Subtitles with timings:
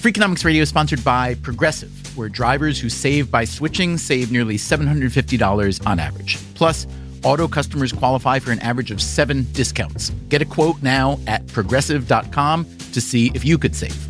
[0.00, 5.86] Freakonomics Radio is sponsored by Progressive, where drivers who save by switching save nearly $750
[5.86, 6.38] on average.
[6.54, 6.86] Plus,
[7.22, 10.08] auto customers qualify for an average of seven discounts.
[10.30, 14.09] Get a quote now at progressive.com to see if you could save.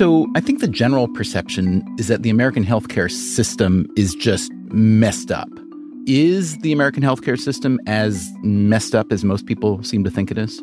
[0.00, 5.30] So I think the general perception is that the American healthcare system is just messed
[5.30, 5.50] up.
[6.06, 10.38] Is the American healthcare system as messed up as most people seem to think it
[10.38, 10.58] is?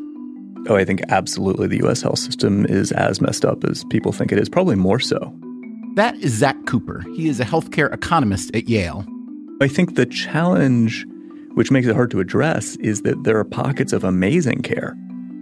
[0.68, 4.32] Oh, I think absolutely the US health system is as messed up as people think
[4.32, 5.32] it is, probably more so.
[5.94, 7.06] That is Zach Cooper.
[7.16, 9.06] He is a healthcare economist at Yale.
[9.62, 11.06] I think the challenge,
[11.54, 14.98] which makes it hard to address, is that there are pockets of amazing care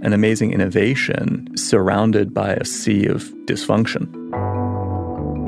[0.06, 4.08] and amazing innovation surrounded by a sea of dysfunction.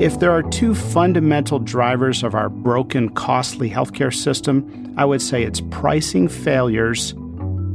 [0.01, 5.43] If there are two fundamental drivers of our broken, costly healthcare system, I would say
[5.43, 7.11] it's pricing failures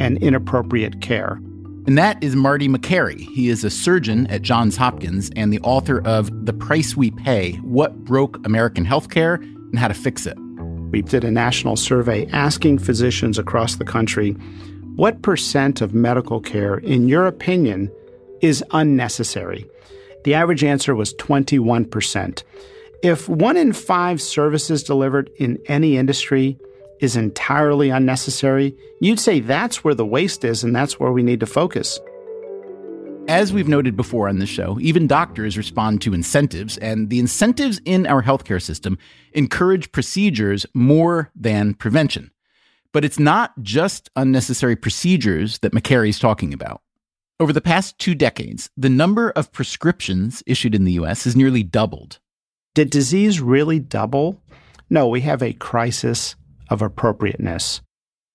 [0.00, 1.40] and inappropriate care.
[1.86, 3.20] And that is Marty Makary.
[3.20, 7.54] He is a surgeon at Johns Hopkins and the author of The Price We Pay
[7.58, 10.36] What Broke American Healthcare and How to Fix It.
[10.90, 14.36] We did a national survey asking physicians across the country
[14.96, 17.90] what percent of medical care, in your opinion,
[18.40, 19.66] is unnecessary?
[20.24, 22.42] The average answer was 21%.
[23.02, 26.58] If one in five services delivered in any industry
[27.00, 31.40] is entirely unnecessary, you'd say that's where the waste is and that's where we need
[31.40, 31.98] to focus.
[33.28, 37.80] As we've noted before on this show, even doctors respond to incentives, and the incentives
[37.84, 38.98] in our healthcare system
[39.32, 42.31] encourage procedures more than prevention.
[42.92, 46.82] But it's not just unnecessary procedures that Makary's talking about.
[47.40, 51.62] Over the past two decades, the number of prescriptions issued in the US has nearly
[51.62, 52.20] doubled.
[52.74, 54.40] Did disease really double?
[54.88, 56.36] No, we have a crisis
[56.68, 57.80] of appropriateness.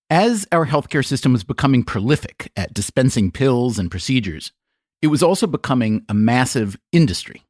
[0.09, 4.51] As our healthcare system was becoming prolific at dispensing pills and procedures,
[5.01, 7.43] it was also becoming a massive industry.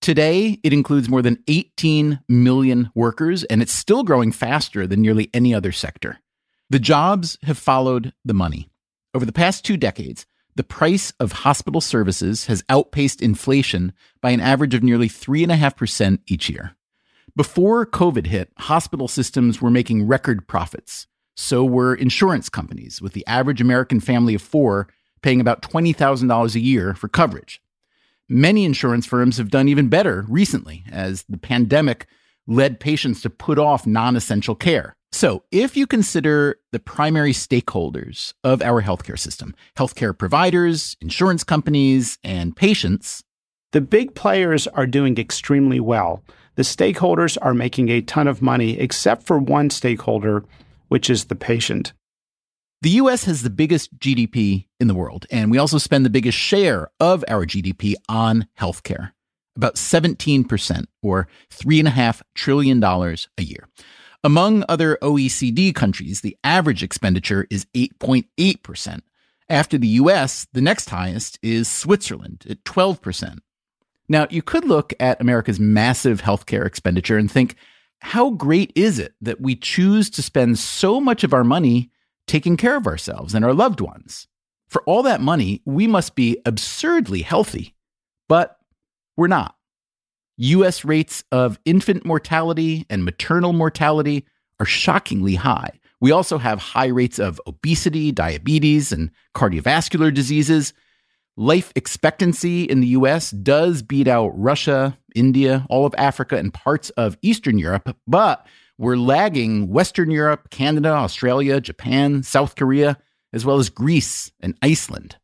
[0.00, 5.30] Today, it includes more than 18 million workers, and it's still growing faster than nearly
[5.32, 6.18] any other sector.
[6.72, 8.70] The jobs have followed the money.
[9.12, 10.24] Over the past two decades,
[10.56, 16.48] the price of hospital services has outpaced inflation by an average of nearly 3.5% each
[16.48, 16.74] year.
[17.36, 21.06] Before COVID hit, hospital systems were making record profits.
[21.36, 24.88] So were insurance companies, with the average American family of four
[25.20, 27.60] paying about $20,000 a year for coverage.
[28.30, 32.06] Many insurance firms have done even better recently as the pandemic
[32.46, 34.96] led patients to put off non essential care.
[35.14, 42.18] So, if you consider the primary stakeholders of our healthcare system, healthcare providers, insurance companies,
[42.24, 43.22] and patients,
[43.72, 46.22] the big players are doing extremely well.
[46.54, 50.44] The stakeholders are making a ton of money, except for one stakeholder,
[50.88, 51.92] which is the patient.
[52.80, 56.38] The US has the biggest GDP in the world, and we also spend the biggest
[56.38, 59.12] share of our GDP on healthcare
[59.56, 63.68] about 17%, or $3.5 trillion a year.
[64.24, 69.00] Among other OECD countries, the average expenditure is 8.8%.
[69.48, 73.38] After the US, the next highest is Switzerland at 12%.
[74.08, 77.56] Now, you could look at America's massive healthcare expenditure and think,
[77.98, 81.90] how great is it that we choose to spend so much of our money
[82.26, 84.28] taking care of ourselves and our loved ones?
[84.68, 87.74] For all that money, we must be absurdly healthy.
[88.28, 88.56] But
[89.16, 89.56] we're not.
[90.36, 94.24] US rates of infant mortality and maternal mortality
[94.60, 95.70] are shockingly high.
[96.00, 100.72] We also have high rates of obesity, diabetes, and cardiovascular diseases.
[101.36, 106.90] Life expectancy in the US does beat out Russia, India, all of Africa, and parts
[106.90, 108.46] of Eastern Europe, but
[108.78, 112.98] we're lagging Western Europe, Canada, Australia, Japan, South Korea,
[113.32, 115.16] as well as Greece and Iceland.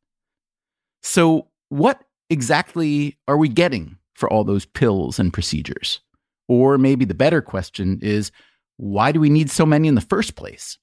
[1.03, 6.01] So, what exactly are we getting for all those pills and procedures?
[6.49, 8.33] Or maybe the better question is
[8.77, 10.79] why do we need so many in the first place?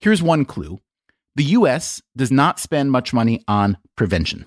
[0.00, 0.78] Here's one clue
[1.34, 4.44] The US does not spend much money on prevention.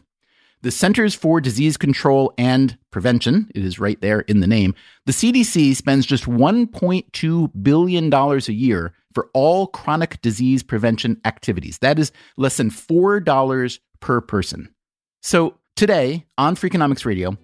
[0.61, 4.73] The Centers for Disease Control and Prevention, it is right there in the name,
[5.05, 11.77] the CDC spends just $1.2 billion a year for all chronic disease prevention activities.
[11.79, 14.73] That is less than $4 per person.
[15.21, 17.37] So today on Freakonomics Radio,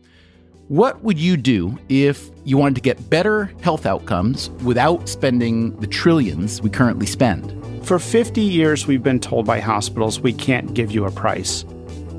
[0.71, 5.85] what would you do if you wanted to get better health outcomes without spending the
[5.85, 7.53] trillions we currently spend?
[7.85, 11.65] For 50 years, we've been told by hospitals we can't give you a price.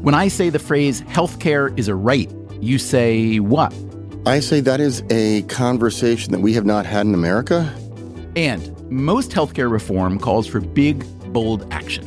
[0.03, 3.75] When I say the phrase healthcare is a right, you say what?
[4.27, 7.75] I say that is a conversation that we have not had in America.
[8.37, 12.05] And most healthcare reform calls for big, bold action.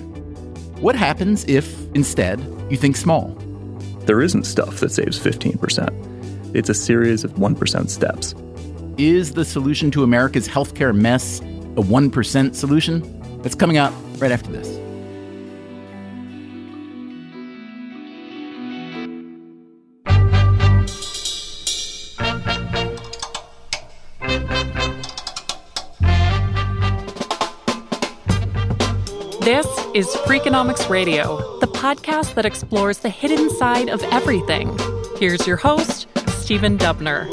[0.79, 2.39] What happens if, instead,
[2.69, 3.29] you think small?
[4.01, 6.04] There isn't stuff that saves 15%.
[6.55, 8.33] It's a series of 1% steps.
[8.97, 13.41] Is the solution to America's healthcare mess a 1% solution?
[13.41, 14.69] That's coming up right after this.
[29.41, 34.79] This is Freakonomics Radio, the podcast that explores the hidden side of everything.
[35.19, 36.07] Here's your host,
[36.45, 37.25] Stephen Dubner.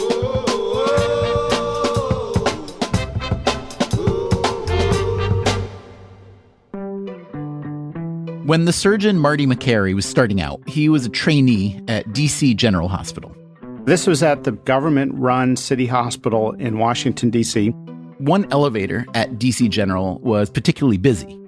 [8.46, 12.88] When the surgeon Marty Makary was starting out, he was a trainee at DC General
[12.88, 13.36] Hospital.
[13.84, 17.68] This was at the government run city hospital in Washington, D.C.
[18.16, 21.38] One elevator at DC General was particularly busy.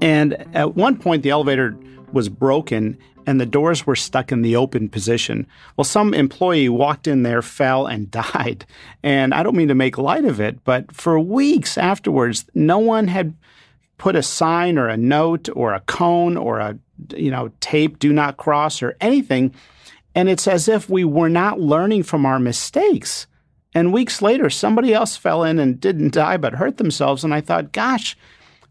[0.00, 1.78] And at one point, the elevator
[2.12, 5.46] was broken and the doors were stuck in the open position.
[5.76, 8.66] Well, some employee walked in there, fell, and died.
[9.02, 13.08] And I don't mean to make light of it, but for weeks afterwards, no one
[13.08, 13.34] had
[14.02, 16.76] put a sign or a note or a cone or a
[17.14, 19.54] you know tape do not cross or anything
[20.12, 23.28] and it's as if we were not learning from our mistakes
[23.74, 27.40] and weeks later somebody else fell in and didn't die but hurt themselves and i
[27.40, 28.16] thought gosh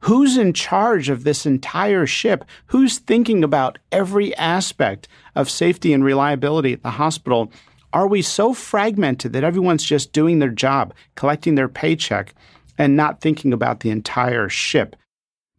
[0.02, 2.44] Who's in charge of this entire ship?
[2.68, 7.52] Who's thinking about every aspect of safety and reliability at the hospital?
[7.94, 12.34] Are we so fragmented that everyone's just doing their job, collecting their paycheck,
[12.78, 14.96] and not thinking about the entire ship?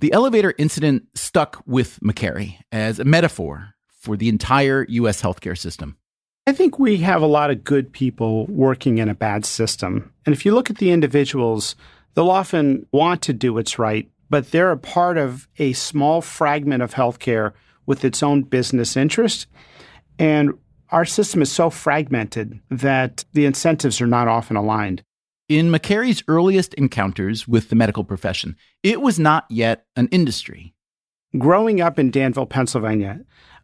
[0.01, 5.23] The elevator incident stuck with Makary as a metaphor for the entire U.S.
[5.23, 5.97] healthcare system.
[6.49, 10.13] I think we have a lot of good people working in a bad system.
[10.27, 11.77] And if you look at the individuals,
[12.15, 16.83] they'll often want to do what's right, but they're a part of a small fragment
[16.83, 17.53] of healthcare
[17.85, 19.47] with its own business interest.
[20.19, 20.55] And
[20.89, 25.03] our system is so fragmented that the incentives are not often aligned.
[25.51, 30.73] In Makary's earliest encounters with the medical profession, it was not yet an industry.
[31.37, 33.21] Growing up in Danville, Pennsylvania,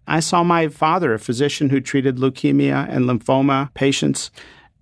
[0.06, 4.30] I saw my father, a physician who treated leukemia and lymphoma patients,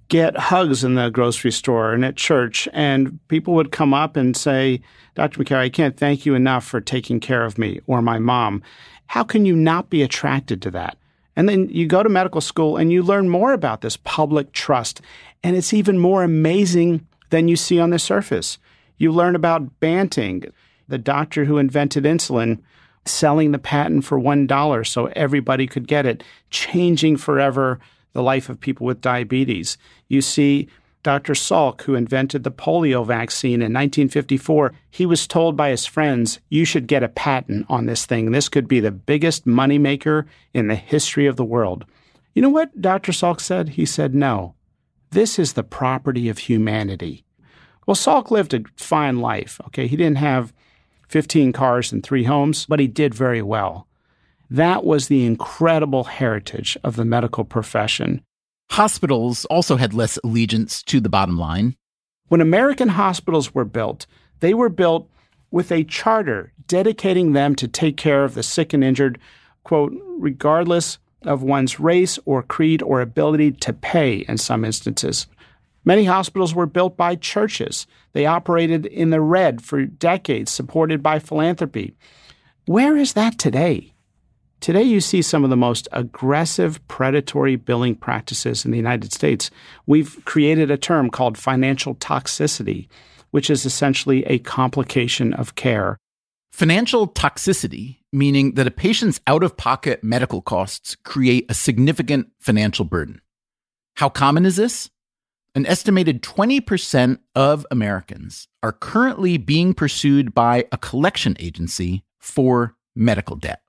[0.08, 4.36] get hugs in the grocery store and at church, and people would come up and
[4.36, 4.80] say,
[5.14, 5.42] Dr.
[5.42, 8.62] Makary, I can't thank you enough for taking care of me or my mom.
[9.06, 10.96] How can you not be attracted to that?
[11.36, 15.00] And then you go to medical school and you learn more about this public trust.
[15.42, 18.58] And it's even more amazing than you see on the surface.
[18.96, 20.44] You learn about Banting,
[20.88, 22.60] the doctor who invented insulin,
[23.04, 27.78] selling the patent for $1 so everybody could get it, changing forever
[28.16, 29.76] the life of people with diabetes.
[30.08, 30.68] You see
[31.02, 31.34] Dr.
[31.34, 36.64] Salk, who invented the polio vaccine in 1954, he was told by his friends, You
[36.64, 38.32] should get a patent on this thing.
[38.32, 41.84] This could be the biggest moneymaker in the history of the world.
[42.34, 43.12] You know what Dr.
[43.12, 43.68] Salk said?
[43.68, 44.54] He said, No,
[45.10, 47.24] this is the property of humanity.
[47.86, 49.86] Well, Salk lived a fine life, okay?
[49.86, 50.52] He didn't have
[51.08, 53.86] 15 cars and three homes, but he did very well.
[54.50, 58.22] That was the incredible heritage of the medical profession.
[58.70, 61.76] Hospitals also had less allegiance to the bottom line.
[62.28, 64.06] When American hospitals were built,
[64.40, 65.08] they were built
[65.50, 69.18] with a charter dedicating them to take care of the sick and injured,
[69.64, 75.26] quote, regardless of one's race or creed or ability to pay in some instances.
[75.84, 77.86] Many hospitals were built by churches.
[78.12, 81.94] They operated in the red for decades, supported by philanthropy.
[82.66, 83.92] Where is that today?
[84.60, 89.50] Today, you see some of the most aggressive predatory billing practices in the United States.
[89.86, 92.88] We've created a term called financial toxicity,
[93.30, 95.98] which is essentially a complication of care.
[96.52, 102.86] Financial toxicity, meaning that a patient's out of pocket medical costs create a significant financial
[102.86, 103.20] burden.
[103.96, 104.90] How common is this?
[105.54, 113.36] An estimated 20% of Americans are currently being pursued by a collection agency for medical
[113.36, 113.60] debt.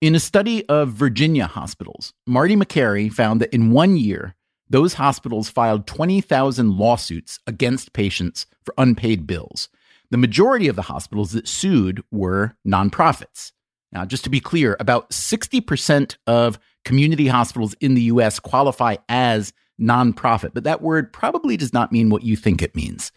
[0.00, 4.36] In a study of Virginia hospitals, Marty Makary found that in one year,
[4.70, 9.68] those hospitals filed 20,000 lawsuits against patients for unpaid bills.
[10.12, 13.50] The majority of the hospitals that sued were nonprofits.
[13.90, 19.52] Now, just to be clear, about 60% of community hospitals in the US qualify as
[19.80, 23.10] nonprofit, but that word probably does not mean what you think it means.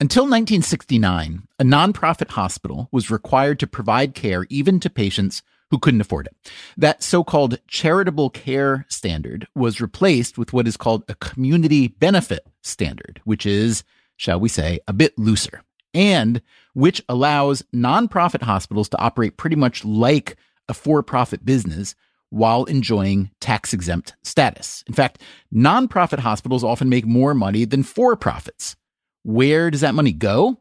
[0.00, 6.00] Until 1969, a nonprofit hospital was required to provide care even to patients who couldn't
[6.00, 6.36] afford it.
[6.76, 12.46] That so called charitable care standard was replaced with what is called a community benefit
[12.62, 13.84] standard, which is,
[14.16, 15.62] shall we say, a bit looser,
[15.94, 16.40] and
[16.74, 20.36] which allows nonprofit hospitals to operate pretty much like
[20.68, 21.94] a for profit business
[22.30, 24.84] while enjoying tax exempt status.
[24.86, 25.22] In fact,
[25.54, 28.76] nonprofit hospitals often make more money than for profits.
[29.22, 30.58] Where does that money go?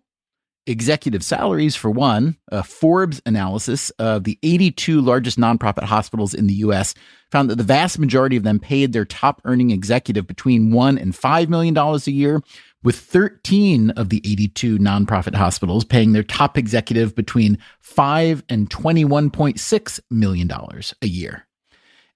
[0.68, 2.38] Executive salaries, for one.
[2.52, 6.94] A Forbes analysis of the 82 largest nonprofit hospitals in the U.S.
[7.32, 11.16] found that the vast majority of them paid their top earning executive between one and
[11.16, 12.42] five million dollars a year,
[12.84, 20.00] with 13 of the 82 nonprofit hospitals paying their top executive between five and 21.6
[20.12, 21.48] million dollars a year.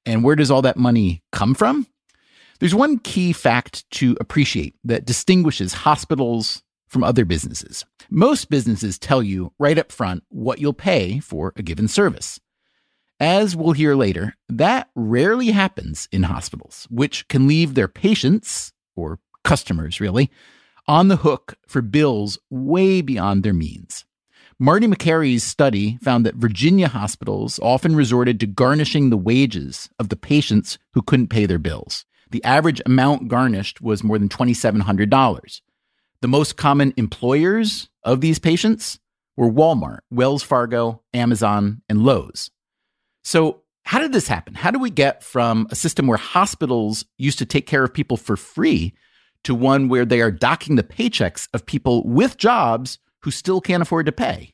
[0.05, 1.87] And where does all that money come from?
[2.59, 7.85] There's one key fact to appreciate that distinguishes hospitals from other businesses.
[8.09, 12.39] Most businesses tell you right up front what you'll pay for a given service.
[13.19, 19.19] As we'll hear later, that rarely happens in hospitals, which can leave their patients, or
[19.43, 20.31] customers really,
[20.87, 24.05] on the hook for bills way beyond their means.
[24.57, 30.17] Marty Makary's study found that Virginia hospitals often resorted to garnishing the wages of the
[30.17, 32.05] patients who couldn't pay their bills.
[32.31, 35.61] The average amount garnished was more than $2,700.
[36.21, 38.99] The most common employers of these patients
[39.37, 42.51] were Walmart, Wells Fargo, Amazon, and Lowe's.
[43.23, 44.53] So, how did this happen?
[44.53, 48.17] How do we get from a system where hospitals used to take care of people
[48.17, 48.93] for free
[49.45, 53.81] to one where they are docking the paychecks of people with jobs who still can't
[53.81, 54.51] afford to pay?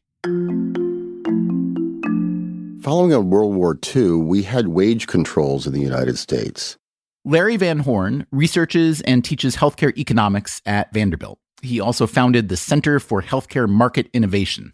[2.84, 6.78] Following on World War II, we had wage controls in the United States.
[7.26, 11.40] Larry Van Horn researches and teaches healthcare economics at Vanderbilt.
[11.62, 14.74] He also founded the Center for Healthcare Market Innovation.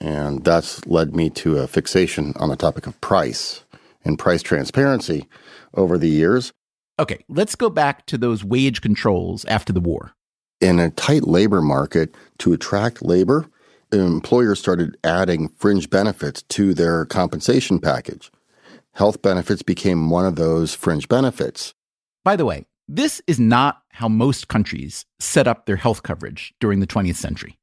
[0.00, 3.64] And that's led me to a fixation on the topic of price
[4.04, 5.26] and price transparency
[5.74, 6.52] over the years.
[6.98, 10.12] Okay, let's go back to those wage controls after the war.
[10.60, 13.46] In a tight labor market, to attract labor,
[13.92, 18.30] employers started adding fringe benefits to their compensation package.
[18.94, 21.74] Health benefits became one of those fringe benefits.
[22.24, 26.80] By the way, this is not how most countries set up their health coverage during
[26.80, 27.56] the 20th century.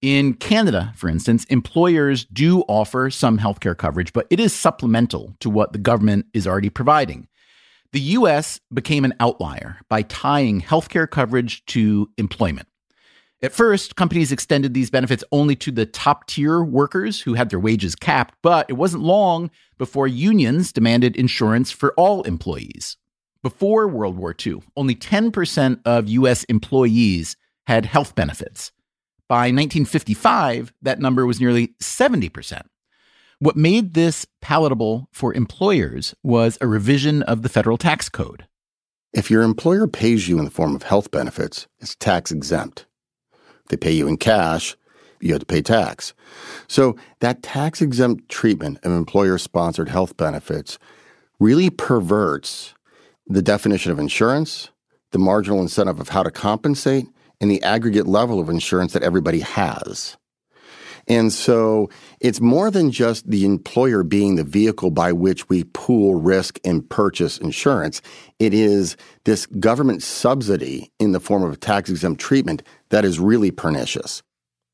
[0.00, 5.50] In Canada, for instance, employers do offer some healthcare coverage, but it is supplemental to
[5.50, 7.28] what the government is already providing.
[7.92, 12.66] The US became an outlier by tying healthcare coverage to employment.
[13.42, 17.60] At first, companies extended these benefits only to the top tier workers who had their
[17.60, 22.96] wages capped, but it wasn't long before unions demanded insurance for all employees.
[23.44, 26.44] Before World War II, only 10% of U.S.
[26.44, 27.36] employees
[27.66, 28.72] had health benefits.
[29.28, 32.62] By 1955, that number was nearly 70%.
[33.40, 38.46] What made this palatable for employers was a revision of the federal tax code.
[39.12, 42.86] If your employer pays you in the form of health benefits, it's tax exempt.
[43.34, 44.74] If they pay you in cash,
[45.20, 46.14] you have to pay tax.
[46.66, 50.78] So that tax exempt treatment of employer sponsored health benefits
[51.38, 52.73] really perverts
[53.26, 54.70] the definition of insurance,
[55.12, 57.06] the marginal incentive of how to compensate,
[57.40, 60.16] and the aggregate level of insurance that everybody has.
[61.06, 61.90] And so
[62.20, 66.88] it's more than just the employer being the vehicle by which we pool risk and
[66.88, 68.00] purchase insurance.
[68.38, 73.50] It is this government subsidy in the form of tax exempt treatment that is really
[73.50, 74.22] pernicious.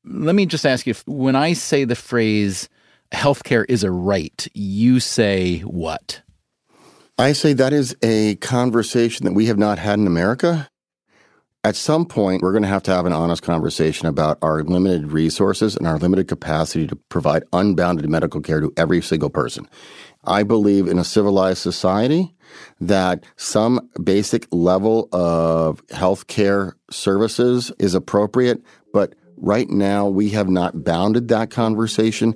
[0.05, 2.69] Let me just ask you when I say the phrase
[3.11, 6.21] healthcare is a right, you say what?
[7.21, 10.67] I say that is a conversation that we have not had in America.
[11.63, 15.11] At some point, we're going to have to have an honest conversation about our limited
[15.11, 19.69] resources and our limited capacity to provide unbounded medical care to every single person.
[20.23, 22.33] I believe in a civilized society
[22.79, 28.63] that some basic level of healthcare services is appropriate,
[28.93, 32.33] but right now we have not bounded that conversation.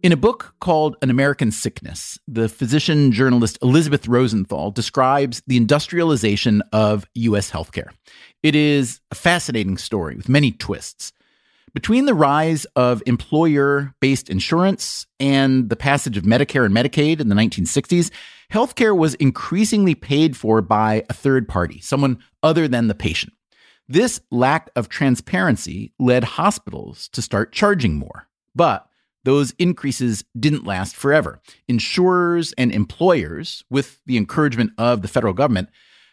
[0.00, 6.62] In a book called An American Sickness, the physician journalist Elizabeth Rosenthal describes the industrialization
[6.72, 7.50] of U.S.
[7.50, 7.88] healthcare.
[8.44, 11.12] It is a fascinating story with many twists.
[11.74, 17.28] Between the rise of employer based insurance and the passage of Medicare and Medicaid in
[17.28, 18.12] the 1960s,
[18.52, 23.32] healthcare was increasingly paid for by a third party, someone other than the patient.
[23.88, 28.28] This lack of transparency led hospitals to start charging more.
[28.54, 28.87] But
[29.28, 31.38] those increases didn't last forever.
[31.68, 35.68] Insurers and employers, with the encouragement of the federal government,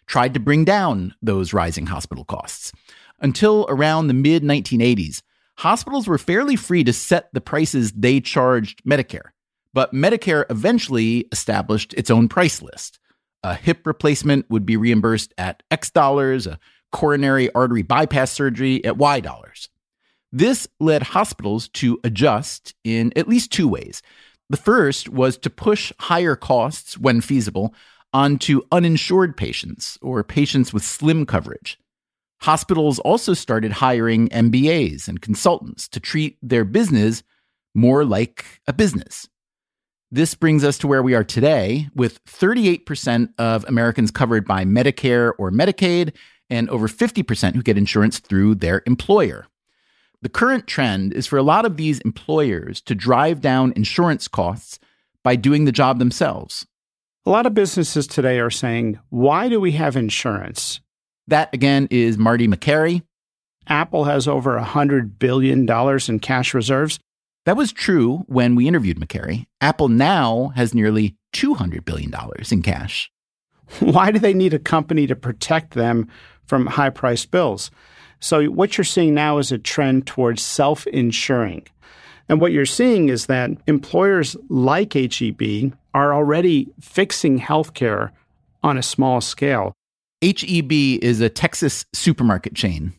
[0.05, 2.73] tried to bring down those rising hospital costs.
[3.21, 5.21] Until around the mid 1980s,
[5.59, 9.29] hospitals were fairly free to set the prices they charged Medicare.
[9.73, 12.99] But Medicare eventually established its own price list.
[13.43, 16.59] A hip replacement would be reimbursed at X dollars, a
[16.91, 19.69] coronary artery bypass surgery at Y dollars.
[20.37, 24.01] This led hospitals to adjust in at least two ways.
[24.49, 27.73] The first was to push higher costs, when feasible,
[28.11, 31.79] onto uninsured patients or patients with slim coverage.
[32.41, 37.23] Hospitals also started hiring MBAs and consultants to treat their business
[37.73, 39.29] more like a business.
[40.11, 45.31] This brings us to where we are today, with 38% of Americans covered by Medicare
[45.37, 46.13] or Medicaid,
[46.49, 49.47] and over 50% who get insurance through their employer.
[50.21, 54.79] The current trend is for a lot of these employers to drive down insurance costs
[55.23, 56.65] by doing the job themselves.
[57.25, 60.79] A lot of businesses today are saying, why do we have insurance?
[61.27, 63.01] That again is Marty Makary.
[63.67, 66.99] Apple has over $100 billion in cash reserves.
[67.45, 69.45] That was true when we interviewed Makary.
[69.61, 72.13] Apple now has nearly $200 billion
[72.51, 73.11] in cash.
[73.79, 76.07] Why do they need a company to protect them
[76.45, 77.71] from high priced bills?
[78.19, 81.67] So, what you're seeing now is a trend towards self insuring.
[82.27, 88.11] And what you're seeing is that employers like HEB are already fixing healthcare
[88.63, 89.73] on a small scale.
[90.21, 92.93] HEB is a Texas supermarket chain.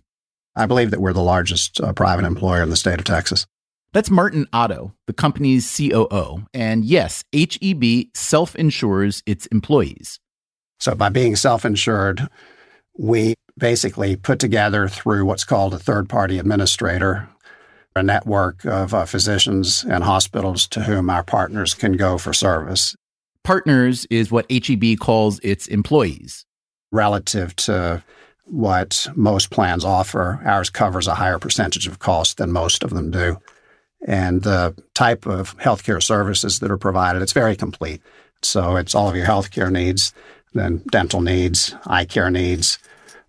[0.54, 3.46] I believe that we're the largest uh, private employer in the state of Texas.
[3.92, 6.46] That's Martin Otto, the company's COO.
[6.54, 10.20] And yes, HEB self insures its employees.
[10.78, 12.28] So by being self insured,
[12.96, 17.28] we basically put together through what's called a third party administrator
[17.96, 22.94] a network of uh, physicians and hospitals to whom our partners can go for service.
[23.42, 26.44] Partners is what HEB calls its employees
[26.92, 28.02] relative to
[28.44, 33.10] what most plans offer, ours covers a higher percentage of cost than most of them
[33.10, 33.38] do.
[34.06, 38.02] And the type of healthcare services that are provided, it's very complete.
[38.42, 40.12] So it's all of your healthcare needs,
[40.52, 42.78] then dental needs, eye care needs.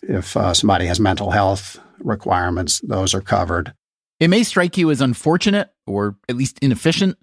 [0.08, 3.74] If uh, somebody has mental health requirements, those are covered.
[4.20, 7.18] It may strike you as unfortunate, or at least inefficient,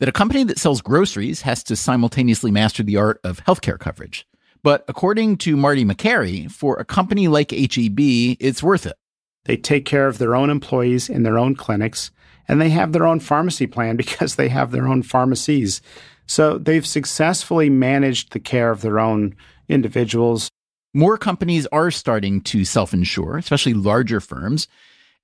[0.00, 4.26] that a company that sells groceries has to simultaneously master the art of healthcare coverage.
[4.62, 7.98] But according to Marty Makary, for a company like HEB,
[8.40, 8.96] it's worth it.
[9.44, 12.10] They take care of their own employees in their own clinics,
[12.48, 15.80] and they have their own pharmacy plan because they have their own pharmacies.
[16.26, 19.36] So they've successfully managed the care of their own
[19.68, 20.48] individuals.
[20.96, 24.68] More companies are starting to self insure, especially larger firms.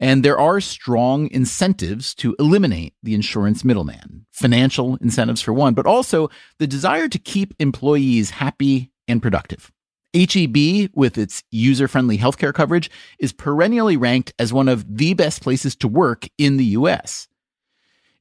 [0.01, 5.87] And there are strong incentives to eliminate the insurance middleman, financial incentives for one, but
[5.87, 9.71] also the desire to keep employees happy and productive.
[10.15, 15.43] HEB, with its user friendly healthcare coverage, is perennially ranked as one of the best
[15.43, 17.29] places to work in the US.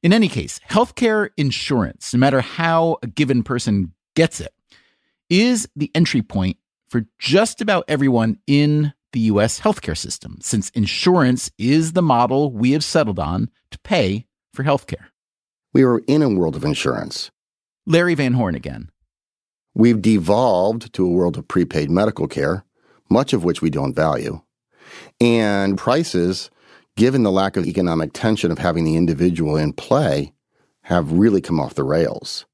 [0.02, 4.52] In any case, healthcare insurance, no matter how a given person gets it,
[5.28, 6.58] is the entry point
[6.90, 12.72] for just about everyone in the US healthcare system, since insurance is the model we
[12.72, 15.06] have settled on to pay for healthcare.
[15.72, 17.30] We are in a world of insurance.
[17.86, 18.90] Larry Van Horn again.
[19.74, 22.64] We've devolved to a world of prepaid medical care,
[23.08, 24.40] much of which we don't value.
[25.20, 26.50] And prices,
[26.96, 30.32] given the lack of economic tension of having the individual in play,
[30.82, 32.46] have really come off the rails.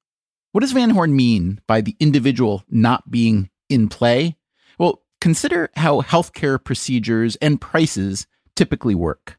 [0.52, 4.36] What does Van Horn mean by the individual not being in play?
[4.78, 9.38] Well, consider how healthcare procedures and prices typically work.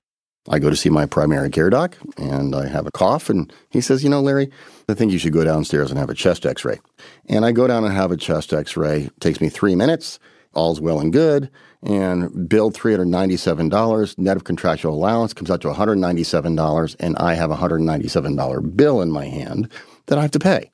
[0.50, 3.82] I go to see my primary care doc and I have a cough and he
[3.82, 4.50] says, "You know, Larry,
[4.88, 6.80] I think you should go downstairs and have a chest x-ray."
[7.28, 9.04] And I go down and have a chest x-ray.
[9.04, 10.20] It takes me 3 minutes.
[10.54, 11.52] All's well and good
[11.84, 17.56] and billed $397 net of contractual allowance comes out to $197 and I have a
[17.56, 19.70] $197 bill in my hand
[20.08, 20.72] that I have to pay.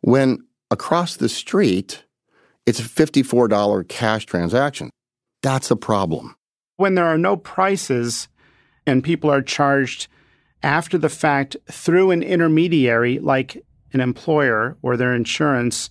[0.00, 2.02] When across the street
[2.68, 4.90] it's a $54 cash transaction.
[5.42, 6.34] That's a problem.
[6.76, 8.28] When there are no prices
[8.86, 10.06] and people are charged
[10.62, 15.88] after the fact through an intermediary like an employer or their insurance,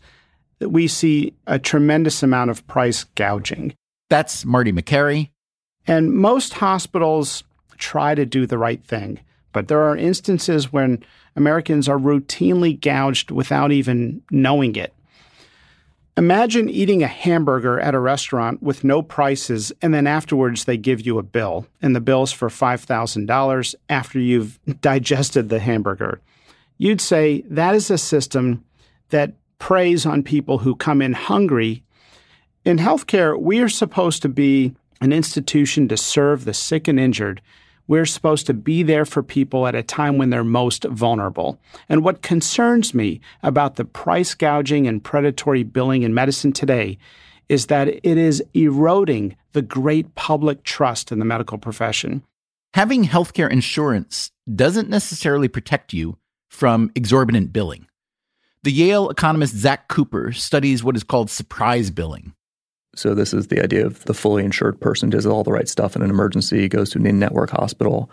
[0.59, 3.73] we see a tremendous amount of price gouging.
[4.11, 5.31] That's Marty Makary.
[5.87, 7.43] And most hospitals
[7.79, 9.19] try to do the right thing.
[9.51, 11.03] But there are instances when
[11.35, 14.93] Americans are routinely gouged without even knowing it.
[16.17, 21.06] Imagine eating a hamburger at a restaurant with no prices, and then afterwards they give
[21.06, 26.19] you a bill, and the bill's for $5,000 after you've digested the hamburger.
[26.80, 28.65] You'd say that is a system
[29.10, 31.84] that preys on people who come in hungry.
[32.65, 37.41] In healthcare, we are supposed to be an institution to serve the sick and injured
[37.88, 41.60] we're supposed to be there for people at a time when they're most vulnerable.
[41.89, 46.97] And what concerns me about the price gouging and predatory billing in medicine today
[47.50, 52.23] is that it is eroding the great public trust in the medical profession.
[52.73, 56.17] Having healthcare insurance doesn't necessarily protect you
[56.50, 57.88] from exorbitant billing.
[58.63, 62.34] The Yale economist Zach Cooper studies what is called surprise billing.
[62.97, 65.95] So this is the idea of the fully insured person does all the right stuff
[65.95, 68.10] in an emergency, goes to an in-network hospital,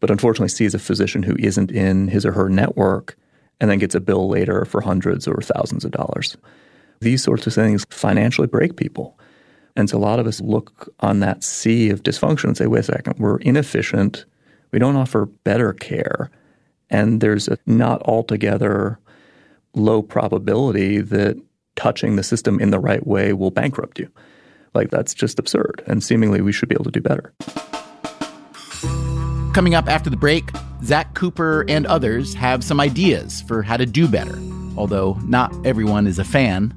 [0.00, 3.16] but unfortunately sees a physician who isn't in his or her network
[3.58, 6.36] and then gets a bill later for hundreds or thousands of dollars.
[7.00, 9.18] These sorts of things financially break people.
[9.76, 12.80] And so a lot of us look on that sea of dysfunction and say, wait
[12.80, 14.26] a second, we're inefficient.
[14.72, 16.30] We don't offer better care.
[16.90, 18.98] And there's a not altogether
[19.74, 21.40] low probability that
[21.78, 24.10] touching the system in the right way will bankrupt you.
[24.74, 25.82] Like, that's just absurd.
[25.86, 27.32] And seemingly, we should be able to do better.
[29.54, 30.50] Coming up after the break,
[30.84, 34.38] Zach Cooper and others have some ideas for how to do better,
[34.76, 36.74] although not everyone is a fan.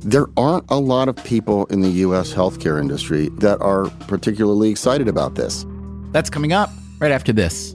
[0.00, 2.32] There aren't a lot of people in the U.S.
[2.32, 5.66] healthcare industry that are particularly excited about this.
[6.12, 7.74] That's coming up right after this.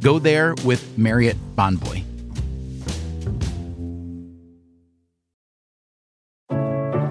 [0.00, 2.04] Go there with Marriott Bonvoy.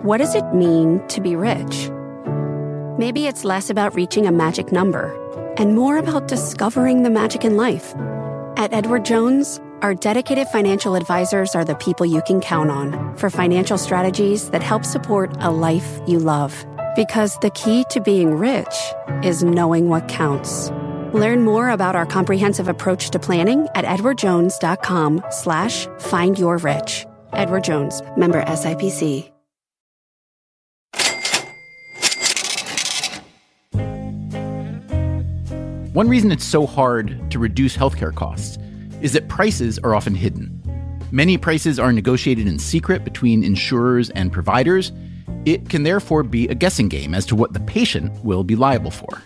[0.03, 1.89] What does it mean to be rich?
[2.97, 5.13] Maybe it's less about reaching a magic number
[5.57, 7.93] and more about discovering the magic in life.
[8.55, 13.29] At Edward Jones, our dedicated financial advisors are the people you can count on for
[13.29, 16.65] financial strategies that help support a life you love.
[16.95, 18.73] Because the key to being rich
[19.23, 20.71] is knowing what counts.
[21.13, 27.05] Learn more about our comprehensive approach to planning at edwardjones.com slash find your rich.
[27.33, 29.31] Edward Jones, member SIPC.
[35.93, 38.59] One reason it's so hard to reduce healthcare costs
[39.01, 40.61] is that prices are often hidden.
[41.11, 44.91] Many prices are negotiated in secret between insurers and providers.
[45.45, 48.91] It can therefore be a guessing game as to what the patient will be liable
[48.91, 49.23] for.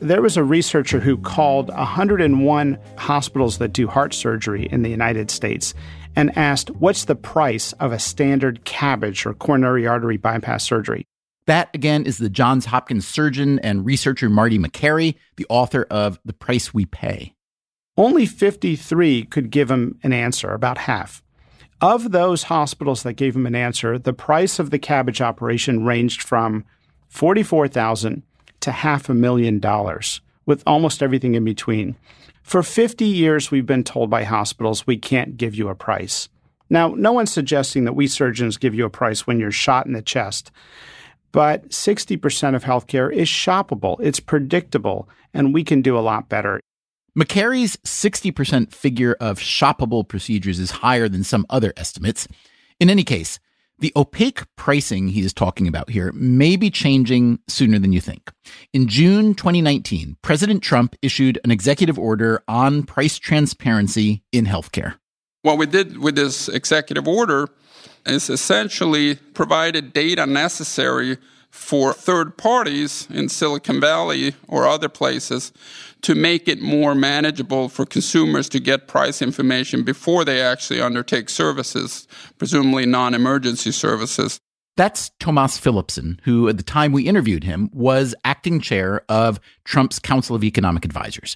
[0.00, 5.30] There was a researcher who called 101 hospitals that do heart surgery in the United
[5.30, 5.74] States
[6.14, 11.06] and asked, What's the price of a standard cabbage or coronary artery bypass surgery?
[11.46, 16.32] That, again, is the Johns Hopkins surgeon and researcher Marty Makary, the author of The
[16.32, 17.34] Price We Pay.
[17.96, 21.22] Only 53 could give him an answer, about half.
[21.80, 26.22] Of those hospitals that gave him an answer, the price of the cabbage operation ranged
[26.22, 26.64] from
[27.08, 28.22] 44000
[28.66, 31.96] to half a million dollars, with almost everything in between.
[32.42, 36.28] For 50 years, we've been told by hospitals we can't give you a price.
[36.68, 39.92] Now, no one's suggesting that we surgeons give you a price when you're shot in
[39.92, 40.50] the chest,
[41.36, 46.60] But 60% of healthcare is shoppable, it's predictable, and we can do a lot better.
[47.14, 52.26] Makary's 60% figure of shoppable procedures is higher than some other estimates.
[52.80, 53.38] In any case,
[53.78, 58.30] the opaque pricing he is talking about here may be changing sooner than you think.
[58.72, 64.94] In June 2019, President Trump issued an executive order on price transparency in healthcare.
[65.42, 67.48] What we did with this executive order
[68.06, 71.18] is essentially provided data necessary
[71.50, 75.52] for third parties in Silicon Valley or other places
[76.06, 81.28] to make it more manageable for consumers to get price information before they actually undertake
[81.28, 82.06] services,
[82.38, 84.38] presumably non emergency services.
[84.76, 89.98] That's Tomas Philipson, who at the time we interviewed him was acting chair of Trump's
[89.98, 91.34] Council of Economic Advisors.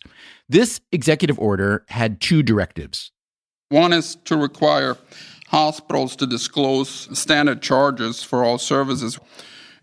[0.49, 3.11] This executive order had two directives.
[3.71, 4.97] One is to require
[5.49, 9.19] hospitals to disclose standard charges for all services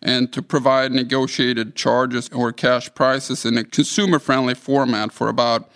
[0.02, 5.70] and to provide negotiated charges or cash prices in a consumer friendly format for about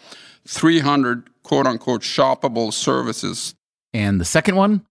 [0.47, 3.55] 300 quote unquote shoppable services.
[3.93, 4.85] And the second one?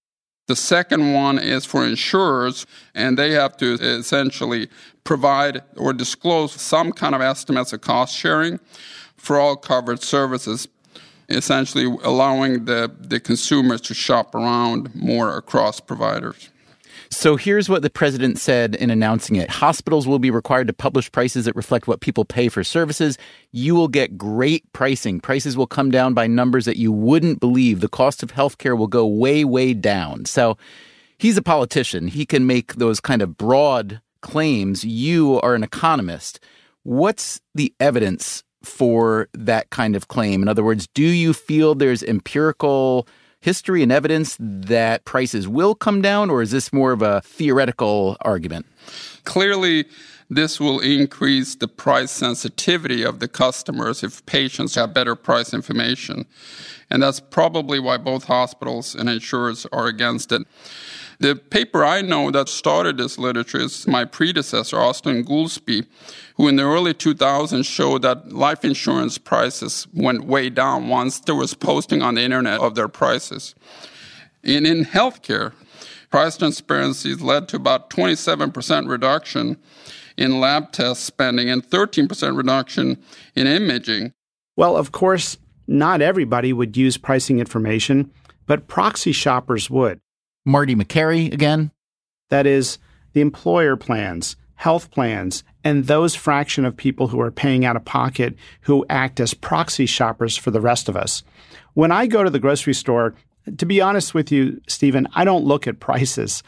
[0.48, 4.68] The second one is for insurers, and they have to essentially
[5.04, 8.58] provide or disclose some kind of estimates of cost sharing
[9.16, 10.66] for all covered services
[11.30, 16.50] essentially allowing the, the consumers to shop around more across providers.
[17.12, 19.50] So here's what the president said in announcing it.
[19.50, 23.18] Hospitals will be required to publish prices that reflect what people pay for services.
[23.50, 25.20] You will get great pricing.
[25.20, 27.80] Prices will come down by numbers that you wouldn't believe.
[27.80, 30.24] The cost of healthcare will go way, way down.
[30.24, 30.56] So
[31.18, 32.06] he's a politician.
[32.06, 34.84] He can make those kind of broad claims.
[34.84, 36.38] You are an economist.
[36.84, 40.42] What's the evidence for that kind of claim?
[40.42, 43.08] In other words, do you feel there's empirical
[43.40, 48.16] history and evidence that prices will come down, or is this more of a theoretical
[48.20, 48.66] argument?
[49.24, 49.86] Clearly,
[50.28, 56.24] this will increase the price sensitivity of the customers if patients have better price information.
[56.88, 60.42] And that's probably why both hospitals and insurers are against it.
[61.20, 65.86] The paper I know that started this literature is my predecessor, Austin Goolsbee,
[66.36, 71.34] who in the early 2000s showed that life insurance prices went way down once there
[71.34, 73.54] was posting on the internet of their prices.
[74.42, 75.52] And in healthcare,
[76.10, 79.58] price transparency led to about 27% reduction
[80.16, 82.96] in lab test spending and 13% reduction
[83.34, 84.14] in imaging.
[84.56, 88.10] Well, of course, not everybody would use pricing information,
[88.46, 90.00] but proxy shoppers would.
[90.44, 91.70] Marty Makary again.
[92.28, 92.78] That is,
[93.12, 97.84] the employer plans, health plans, and those fraction of people who are paying out of
[97.84, 101.22] pocket who act as proxy shoppers for the rest of us.
[101.74, 103.14] When I go to the grocery store,
[103.56, 106.42] to be honest with you, Stephen, I don't look at prices.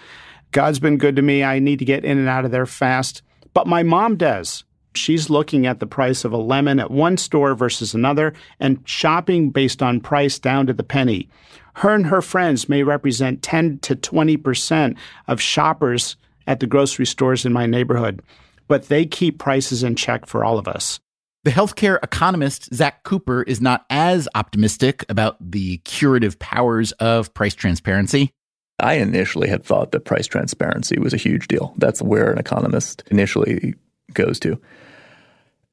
[0.52, 1.42] God's been good to me.
[1.42, 3.22] I need to get in and out of there fast.
[3.55, 4.64] But my mom does.
[4.94, 9.50] She's looking at the price of a lemon at one store versus another and shopping
[9.50, 11.31] based on price down to the penny.
[11.74, 14.96] Her and her friends may represent 10 to 20%
[15.28, 18.22] of shoppers at the grocery stores in my neighborhood,
[18.68, 21.00] but they keep prices in check for all of us.
[21.44, 27.54] The healthcare economist Zach Cooper is not as optimistic about the curative powers of price
[27.54, 28.30] transparency.
[28.78, 31.74] I initially had thought that price transparency was a huge deal.
[31.78, 33.74] That's where an economist initially
[34.14, 34.61] goes to.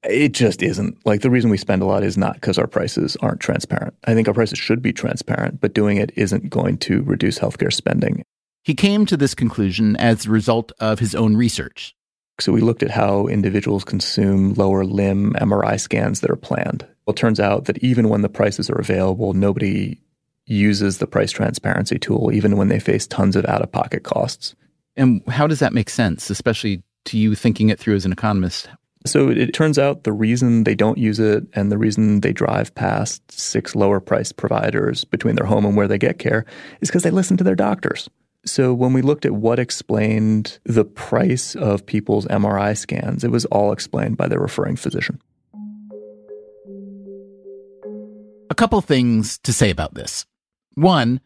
[0.03, 0.97] It just isn't.
[1.05, 3.95] Like the reason we spend a lot is not because our prices aren't transparent.
[4.05, 7.73] I think our prices should be transparent, but doing it isn't going to reduce healthcare
[7.73, 8.23] spending.
[8.63, 11.95] He came to this conclusion as a result of his own research.
[12.39, 16.87] So we looked at how individuals consume lower limb MRI scans that are planned.
[17.05, 19.99] Well, it turns out that even when the prices are available, nobody
[20.45, 24.55] uses the price transparency tool, even when they face tons of out of pocket costs.
[24.95, 28.69] And how does that make sense, especially to you thinking it through as an economist?
[29.05, 32.75] So it turns out the reason they don't use it and the reason they drive
[32.75, 36.45] past six lower priced providers between their home and where they get care
[36.81, 38.09] is because they listen to their doctors.
[38.45, 43.45] So when we looked at what explained the price of people's MRI scans, it was
[43.45, 45.21] all explained by their referring physician.
[48.49, 50.25] A couple things to say about this.
[50.73, 51.21] One,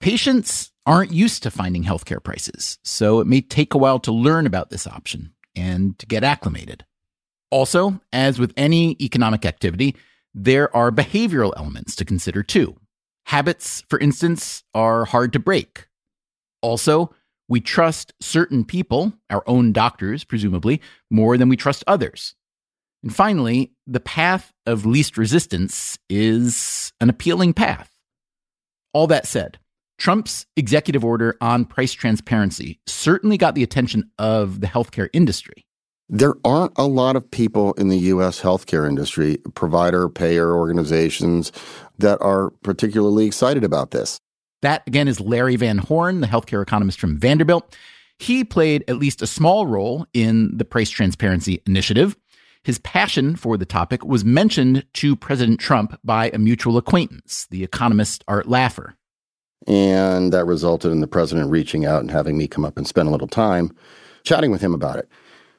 [0.00, 4.46] patients aren't used to finding healthcare prices, so it may take a while to learn
[4.46, 6.84] about this option and to get acclimated.
[7.52, 9.94] Also, as with any economic activity,
[10.34, 12.74] there are behavioral elements to consider too.
[13.26, 15.86] Habits, for instance, are hard to break.
[16.62, 17.14] Also,
[17.48, 22.34] we trust certain people, our own doctors, presumably, more than we trust others.
[23.02, 27.90] And finally, the path of least resistance is an appealing path.
[28.94, 29.58] All that said,
[29.98, 35.66] Trump's executive order on price transparency certainly got the attention of the healthcare industry.
[36.14, 38.42] There aren't a lot of people in the U.S.
[38.42, 41.52] healthcare industry, provider, payer organizations,
[41.98, 44.18] that are particularly excited about this.
[44.60, 47.74] That, again, is Larry Van Horn, the healthcare economist from Vanderbilt.
[48.18, 52.14] He played at least a small role in the price transparency initiative.
[52.62, 57.64] His passion for the topic was mentioned to President Trump by a mutual acquaintance, the
[57.64, 58.92] economist Art Laffer.
[59.66, 63.08] And that resulted in the president reaching out and having me come up and spend
[63.08, 63.74] a little time
[64.24, 65.08] chatting with him about it.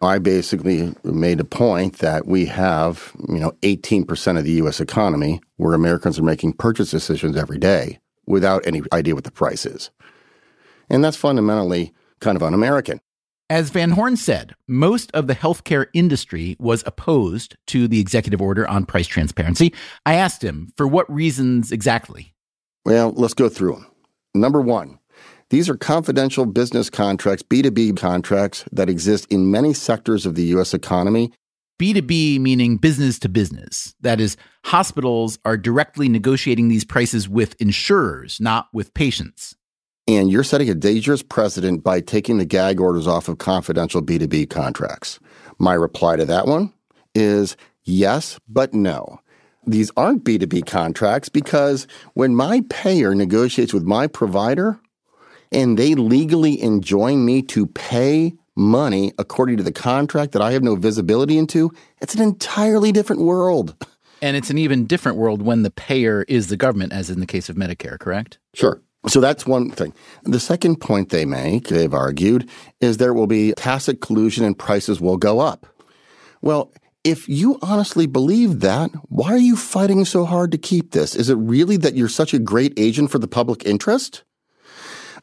[0.04, 5.42] I basically made a point that we have, you know, 18% of the US economy
[5.58, 9.92] where Americans are making purchase decisions every day without any idea what the price is.
[10.90, 13.00] And that's fundamentally kind of un American.
[13.50, 18.68] As Van Horn said, most of the healthcare industry was opposed to the executive order
[18.68, 19.74] on price transparency.
[20.06, 22.34] I asked him for what reasons exactly.
[22.86, 23.88] Well, let's go through them.
[24.34, 24.98] Number one,
[25.54, 30.74] these are confidential business contracts, B2B contracts that exist in many sectors of the U.S.
[30.74, 31.32] economy.
[31.80, 33.94] B2B meaning business to business.
[34.02, 34.36] That is,
[34.66, 39.56] hospitals are directly negotiating these prices with insurers, not with patients.
[40.08, 44.50] And you're setting a dangerous precedent by taking the gag orders off of confidential B2B
[44.50, 45.20] contracts.
[45.60, 46.74] My reply to that one
[47.14, 49.20] is yes, but no.
[49.68, 51.86] These aren't B2B contracts because
[52.16, 54.80] when my payer negotiates with my provider,
[55.54, 60.64] and they legally enjoin me to pay money according to the contract that I have
[60.64, 63.76] no visibility into, it's an entirely different world.
[64.22, 67.26] And it's an even different world when the payer is the government, as in the
[67.26, 68.40] case of Medicare, correct?
[68.54, 68.82] Sure.
[69.08, 69.94] So that's one thing.
[70.24, 75.02] The second point they make, they've argued, is there will be tacit collusion and prices
[75.02, 75.66] will go up.
[76.42, 76.72] Well,
[77.04, 81.16] if you honestly believe that, why are you fighting so hard to keep this?
[81.16, 84.24] Is it really that you're such a great agent for the public interest?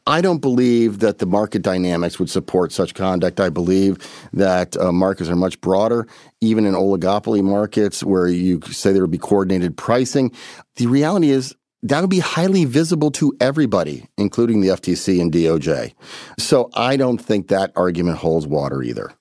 [0.07, 3.39] I don't believe that the market dynamics would support such conduct.
[3.39, 3.97] I believe
[4.33, 6.07] that uh, markets are much broader,
[6.41, 10.31] even in oligopoly markets where you say there would be coordinated pricing.
[10.77, 15.93] The reality is that would be highly visible to everybody, including the FTC and DOJ.
[16.39, 19.13] So I don't think that argument holds water either.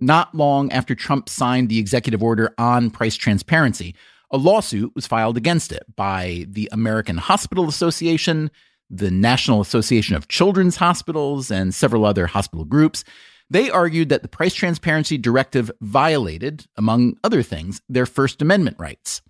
[0.00, 3.94] Not long after Trump signed the executive order on price transparency,
[4.32, 8.50] a lawsuit was filed against it by the American Hospital Association,
[8.88, 13.04] the National Association of Children's Hospitals, and several other hospital groups.
[13.50, 19.20] They argued that the price transparency directive violated, among other things, their First Amendment rights.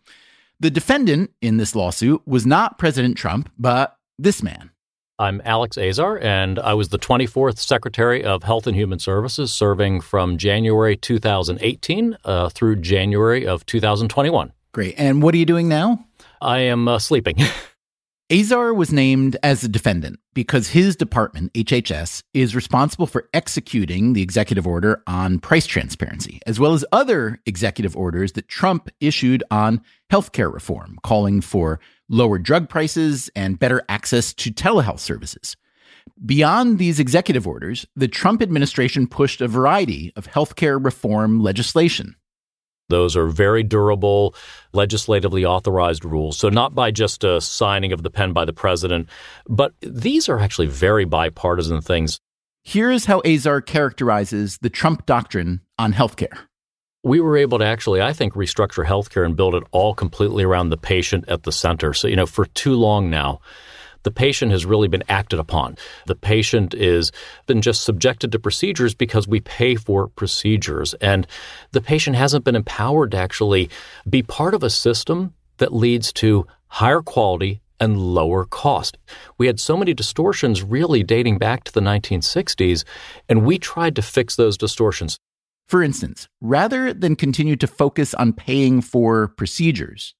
[0.60, 4.70] The defendant in this lawsuit was not President Trump, but this man.
[5.18, 10.00] I'm Alex Azar, and I was the 24th Secretary of Health and Human Services, serving
[10.00, 14.52] from January 2018 uh, through January of 2021.
[14.72, 14.94] Great.
[14.96, 16.06] And what are you doing now?
[16.40, 17.36] I am uh, sleeping.
[18.32, 24.22] Azar was named as a defendant because his department, HHS, is responsible for executing the
[24.22, 29.82] executive order on price transparency, as well as other executive orders that Trump issued on
[30.10, 35.54] healthcare reform, calling for lower drug prices and better access to telehealth services.
[36.24, 42.16] Beyond these executive orders, the Trump administration pushed a variety of healthcare reform legislation.
[42.88, 44.34] Those are very durable,
[44.72, 46.36] legislatively authorized rules.
[46.38, 49.08] So, not by just a signing of the pen by the president,
[49.48, 52.18] but these are actually very bipartisan things.
[52.64, 56.38] Here's how Azar characterizes the Trump doctrine on healthcare.
[57.02, 60.68] We were able to actually, I think, restructure healthcare and build it all completely around
[60.68, 61.92] the patient at the center.
[61.92, 63.40] So, you know, for too long now,
[64.02, 65.76] the patient has really been acted upon.
[66.06, 67.12] The patient is
[67.46, 70.94] been just subjected to procedures because we pay for procedures.
[70.94, 71.26] And
[71.72, 73.70] the patient hasn't been empowered to actually
[74.08, 78.96] be part of a system that leads to higher quality and lower cost.
[79.38, 82.84] We had so many distortions really dating back to the 1960s,
[83.28, 85.18] and we tried to fix those distortions.
[85.66, 90.14] For instance, rather than continue to focus on paying for procedures,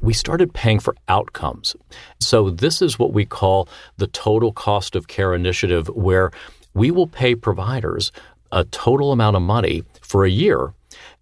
[0.00, 1.74] we started paying for outcomes.
[2.20, 6.30] So, this is what we call the total cost of care initiative, where
[6.74, 8.12] we will pay providers
[8.52, 10.72] a total amount of money for a year,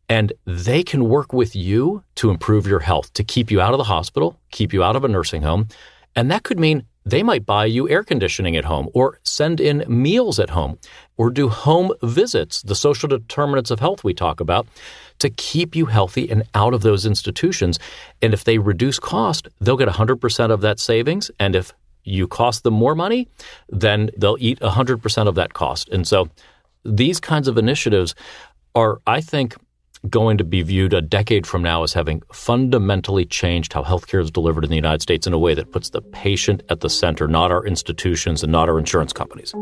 [0.09, 3.79] and they can work with you to improve your health, to keep you out of
[3.79, 5.69] the hospital, keep you out of a nursing home.
[6.15, 9.85] And that could mean they might buy you air conditioning at home or send in
[9.89, 10.79] meals at home
[11.17, 14.67] or do home visits, the social determinants of health we talk about,
[15.19, 17.79] to keep you healthy and out of those institutions.
[18.23, 21.31] And if they reduce cost, they'll get 100% of that savings.
[21.39, 21.73] And if
[22.05, 23.29] you cost them more money,
[23.69, 25.89] then they'll eat 100% of that cost.
[25.89, 26.29] And so
[26.85, 28.15] these kinds of initiatives
[28.75, 29.57] are, I think,
[30.09, 34.31] going to be viewed a decade from now as having fundamentally changed how healthcare is
[34.31, 37.27] delivered in the United States in a way that puts the patient at the center,
[37.27, 39.53] not our institutions and not our insurance companies.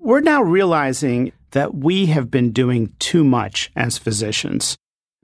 [0.00, 4.76] We're now realizing that we have been doing too much as physicians.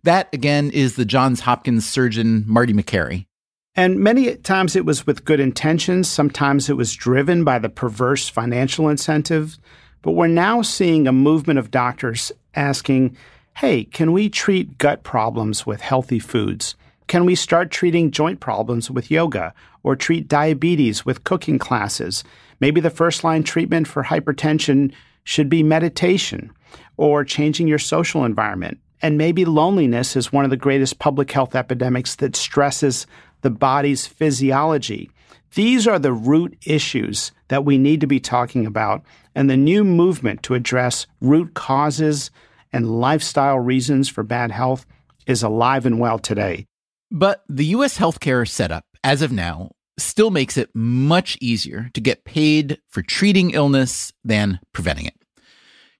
[0.03, 3.27] That, again, is the Johns Hopkins surgeon Marty Makary.
[3.75, 6.09] And many times it was with good intentions.
[6.09, 9.59] Sometimes it was driven by the perverse financial incentive.
[10.01, 13.15] But we're now seeing a movement of doctors asking,
[13.59, 16.77] hey, can we treat gut problems with healthy foods?
[17.09, 19.53] Can we start treating joint problems with yoga
[19.83, 22.25] or treat diabetes with cooking classes?
[22.59, 24.95] Maybe the first line treatment for hypertension
[25.25, 26.51] should be meditation
[26.97, 28.79] or changing your social environment.
[29.01, 33.07] And maybe loneliness is one of the greatest public health epidemics that stresses
[33.41, 35.11] the body's physiology.
[35.55, 39.03] These are the root issues that we need to be talking about.
[39.35, 42.31] And the new movement to address root causes
[42.73, 44.87] and lifestyle reasons for bad health
[45.27, 46.67] is alive and well today.
[47.11, 47.99] But the U.S.
[47.99, 49.73] healthcare setup, as of now,
[50.03, 55.15] still makes it much easier to get paid for treating illness than preventing it.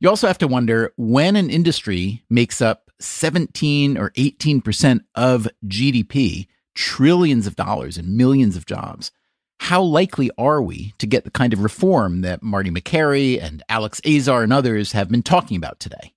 [0.01, 6.47] You also have to wonder when an industry makes up 17 or 18% of GDP,
[6.75, 9.13] trillions of dollars and millions of jobs,
[9.61, 14.01] how likely are we to get the kind of reform that Marty Makary and Alex
[14.05, 16.13] Azar and others have been talking about today?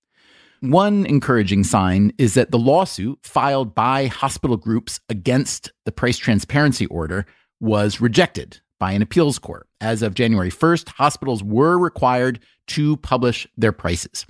[0.62, 6.88] One encouraging sign is that the lawsuit filed by hospital groups against the price transparency
[6.88, 7.28] order
[7.66, 9.68] was rejected by an appeals court.
[9.82, 14.26] As of January 1st, hospitals were required to publish their prices.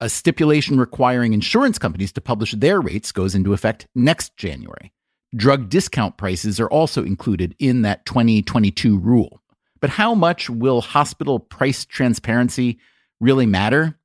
[0.00, 4.92] A stipulation requiring insurance companies to publish their rates goes into effect next January.
[5.34, 9.40] Drug discount prices are also included in that 2022 rule.
[9.80, 12.78] But how much will hospital price transparency
[13.20, 13.96] really matter?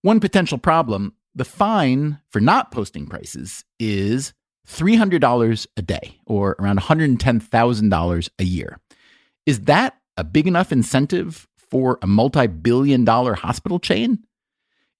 [0.00, 4.34] One potential problem the fine for not posting prices is
[4.68, 8.78] $300 a day or around $110,000 a year.
[9.46, 14.20] Is that a big enough incentive for a multi billion dollar hospital chain?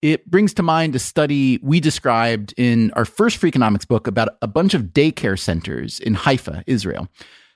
[0.01, 4.49] It brings to mind a study we described in our first Freakonomics book about a
[4.49, 7.09] bunch of daycare centers in Haifa, Israel.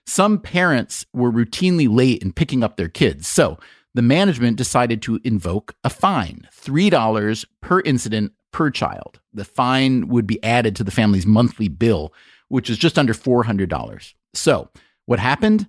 [0.07, 3.27] Some parents were routinely late in picking up their kids.
[3.27, 3.59] So
[3.95, 9.21] the management decided to invoke a fine $3 per incident per child.
[9.35, 12.15] The fine would be added to the family's monthly bill,
[12.49, 14.15] which is just under $400.
[14.33, 14.71] So,
[15.05, 15.69] what happened?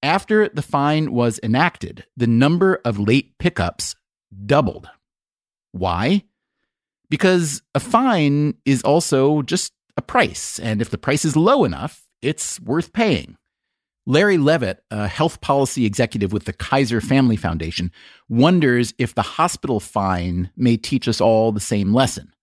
[0.00, 3.96] After the fine was enacted, the number of late pickups
[4.46, 4.88] doubled.
[5.72, 6.22] Why?
[7.08, 12.06] Because a fine is also just a price, and if the price is low enough,
[12.22, 13.38] it's worth paying.
[14.10, 17.92] Larry Levitt, a health policy executive with the Kaiser Family Foundation,
[18.28, 22.34] wonders if the hospital fine may teach us all the same lesson.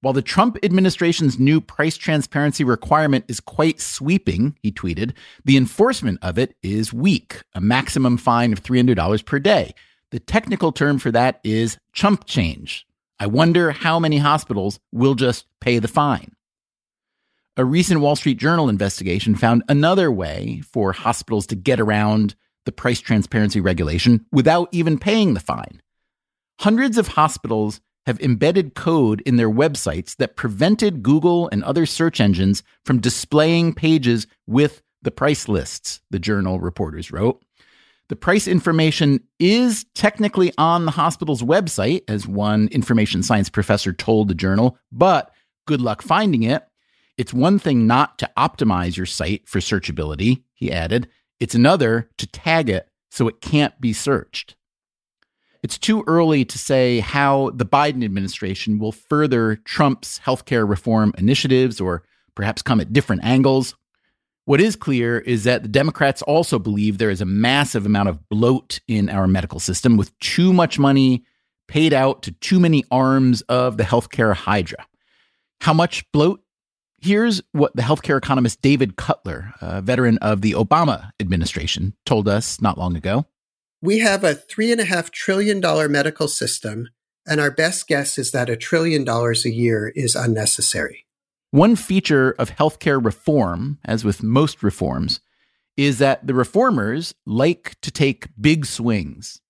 [0.00, 5.12] While the Trump administration's new price transparency requirement is quite sweeping, he tweeted,
[5.44, 9.72] the enforcement of it is weak, a maximum fine of $300 per day.
[10.10, 12.88] The technical term for that is chump change.
[13.20, 16.33] I wonder how many hospitals will just pay the fine.
[17.56, 22.34] A recent Wall Street Journal investigation found another way for hospitals to get around
[22.66, 25.80] the price transparency regulation without even paying the fine.
[26.58, 32.20] Hundreds of hospitals have embedded code in their websites that prevented Google and other search
[32.20, 37.40] engines from displaying pages with the price lists, the journal reporters wrote.
[38.08, 44.26] The price information is technically on the hospital's website, as one information science professor told
[44.26, 45.30] the journal, but
[45.68, 46.64] good luck finding it.
[47.16, 51.08] It's one thing not to optimize your site for searchability, he added.
[51.38, 54.56] It's another to tag it so it can't be searched.
[55.62, 61.80] It's too early to say how the Biden administration will further Trump's healthcare reform initiatives
[61.80, 62.02] or
[62.34, 63.74] perhaps come at different angles.
[64.44, 68.28] What is clear is that the Democrats also believe there is a massive amount of
[68.28, 71.24] bloat in our medical system with too much money
[71.66, 74.86] paid out to too many arms of the healthcare hydra.
[75.62, 76.43] How much bloat
[77.04, 82.62] Here's what the healthcare economist David Cutler, a veteran of the Obama administration, told us
[82.62, 83.26] not long ago.
[83.82, 85.60] We have a $3.5 trillion
[85.92, 86.88] medical system,
[87.26, 91.04] and our best guess is that a trillion dollars a year is unnecessary.
[91.50, 95.20] One feature of healthcare reform, as with most reforms,
[95.76, 99.42] is that the reformers like to take big swings.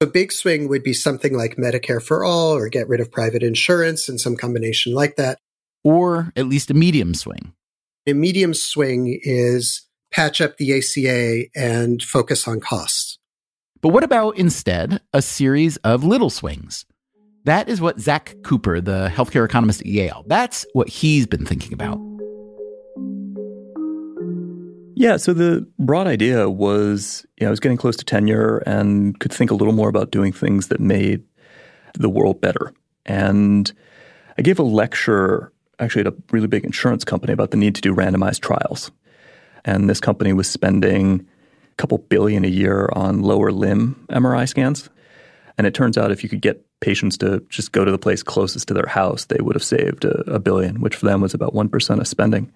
[0.00, 3.44] A big swing would be something like Medicare for all or get rid of private
[3.44, 5.38] insurance and some combination like that
[5.86, 7.52] or at least a medium swing?
[8.08, 13.20] A medium swing is patch up the ACA and focus on costs.
[13.82, 16.86] But what about instead a series of little swings?
[17.44, 21.72] That is what Zack Cooper, the healthcare economist at Yale, that's what he's been thinking
[21.72, 22.00] about.
[24.96, 29.20] Yeah, so the broad idea was, you know, I was getting close to tenure and
[29.20, 31.22] could think a little more about doing things that made
[31.94, 32.72] the world better.
[33.04, 33.72] And
[34.36, 37.80] I gave a lecture actually at a really big insurance company about the need to
[37.80, 38.90] do randomized trials.
[39.64, 41.26] And this company was spending
[41.72, 44.88] a couple billion a year on lower limb MRI scans.
[45.58, 48.22] And it turns out if you could get patients to just go to the place
[48.22, 51.34] closest to their house, they would have saved a, a billion, which for them was
[51.34, 52.52] about 1% of spending.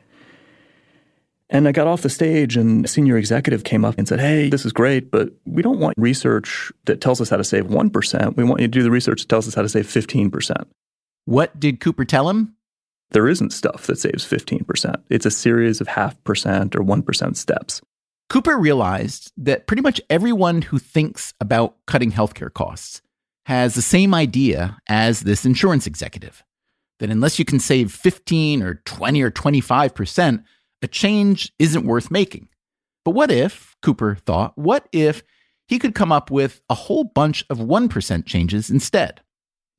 [1.49, 4.51] And I got off the stage, and a senior executive came up and said, Hey,
[4.51, 8.37] this is great, but we don't want research that tells us how to save 1%.
[8.37, 10.67] We want you to do the research that tells us how to save 15%.
[11.25, 12.55] What did Cooper tell him?
[13.13, 15.03] There isn't stuff that saves 15%.
[15.09, 17.83] It's a series of half percent or 1% steps.
[18.29, 23.03] Cooper realized that pretty much everyone who thinks about cutting healthcare costs
[23.47, 26.45] has the same idea as this insurance executive
[27.01, 30.45] that unless you can save 15 or 20 or 25%,
[30.83, 32.49] a change isn't worth making.
[33.05, 35.23] But what if, Cooper thought, what if
[35.67, 39.23] he could come up with a whole bunch of 1% changes instead?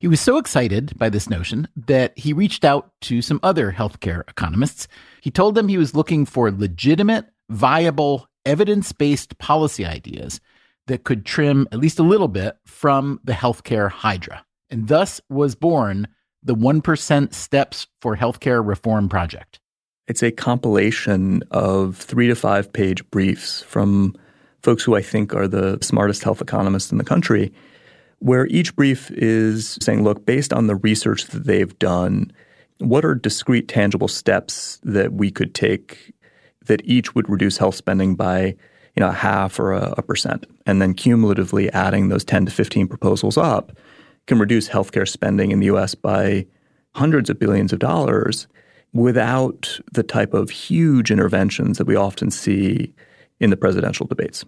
[0.02, 4.28] He was so excited by this notion that he reached out to some other healthcare
[4.28, 4.88] economists.
[5.20, 10.40] He told them he was looking for legitimate, viable, evidence based policy ideas
[10.88, 14.44] that could trim at least a little bit from the healthcare hydra.
[14.70, 16.08] And thus was born
[16.42, 19.60] the 1% Steps for Healthcare Reform Project.
[20.08, 24.16] It's a compilation of three to five page briefs from
[24.64, 27.52] folks who I think are the smartest health economists in the country,
[28.22, 32.30] where each brief is saying, look, based on the research that they've done,
[32.78, 36.14] what are discrete, tangible steps that we could take
[36.66, 38.54] that each would reduce health spending by
[38.94, 40.46] you know, a half or a, a percent?
[40.66, 43.72] And then cumulatively adding those 10 to 15 proposals up
[44.28, 46.46] can reduce healthcare spending in the US by
[46.94, 48.46] hundreds of billions of dollars
[48.92, 52.94] without the type of huge interventions that we often see
[53.40, 54.44] in the presidential debates.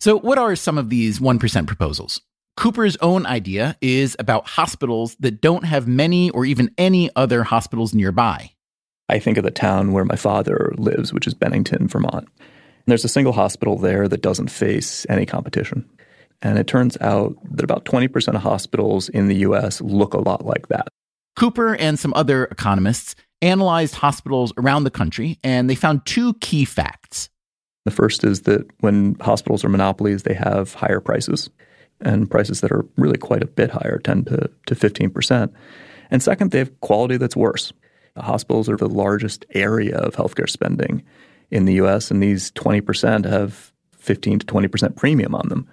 [0.00, 2.20] So, what are some of these 1% proposals?
[2.56, 7.94] Cooper's own idea is about hospitals that don't have many or even any other hospitals
[7.94, 8.50] nearby.
[9.08, 12.28] I think of the town where my father lives, which is Bennington, Vermont.
[12.38, 15.88] And there's a single hospital there that doesn't face any competition.
[16.42, 20.44] And it turns out that about 20% of hospitals in the US look a lot
[20.44, 20.88] like that.
[21.36, 26.64] Cooper and some other economists analyzed hospitals around the country and they found two key
[26.64, 27.30] facts.
[27.84, 31.50] The first is that when hospitals are monopolies, they have higher prices
[32.02, 35.52] and prices that are really quite a bit higher, 10 to, to 15%.
[36.10, 37.72] And second, they have quality that's worse.
[38.14, 41.02] The hospitals are the largest area of healthcare spending
[41.50, 45.68] in the US, and these 20% have 15 to 20% premium on them.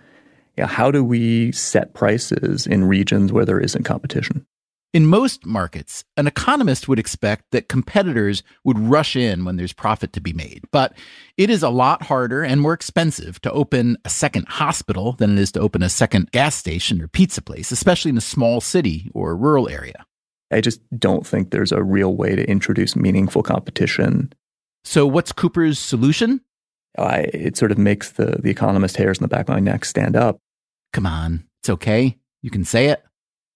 [0.58, 4.46] How do we set prices in regions where there isn't competition?
[4.92, 10.14] In most markets, an economist would expect that competitors would rush in when there's profit
[10.14, 10.64] to be made.
[10.72, 10.98] But
[11.38, 15.42] it is a lot harder and more expensive to open a second hospital than it
[15.42, 19.12] is to open a second gas station or pizza place, especially in a small city
[19.14, 20.06] or rural area.
[20.52, 24.34] I just don't think there's a real way to introduce meaningful competition.
[24.84, 26.42] So, what's Cooper's solution?
[26.98, 29.86] I, it sort of makes the, the economist hairs in the back of my neck
[29.86, 30.40] stand up.
[30.94, 32.18] Come on, it's okay.
[32.42, 33.04] You can say it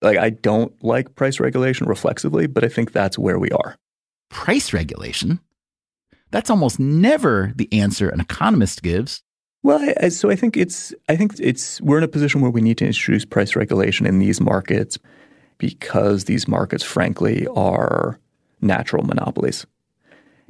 [0.04, 3.78] like I don't like price regulation reflexively, but I think that's where we are.
[4.30, 5.39] Price regulation?
[6.32, 9.24] That's almost never the answer an economist gives.
[9.62, 12.62] Well, I, so I think it's I think it's we're in a position where we
[12.62, 14.99] need to introduce price regulation in these markets
[15.58, 18.20] because these markets frankly are
[18.62, 19.66] natural monopolies.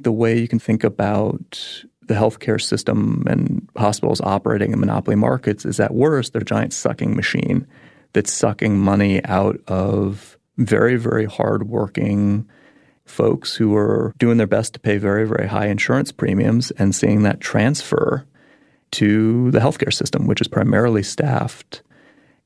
[0.00, 5.64] The way you can think about the healthcare system and hospitals operating in monopoly markets
[5.64, 7.66] is at worst they're a giant sucking machine
[8.14, 12.48] that's sucking money out of very, very hardworking
[13.04, 17.22] folks who are doing their best to pay very, very high insurance premiums and seeing
[17.22, 18.26] that transfer
[18.92, 21.82] to the healthcare system, which is primarily staffed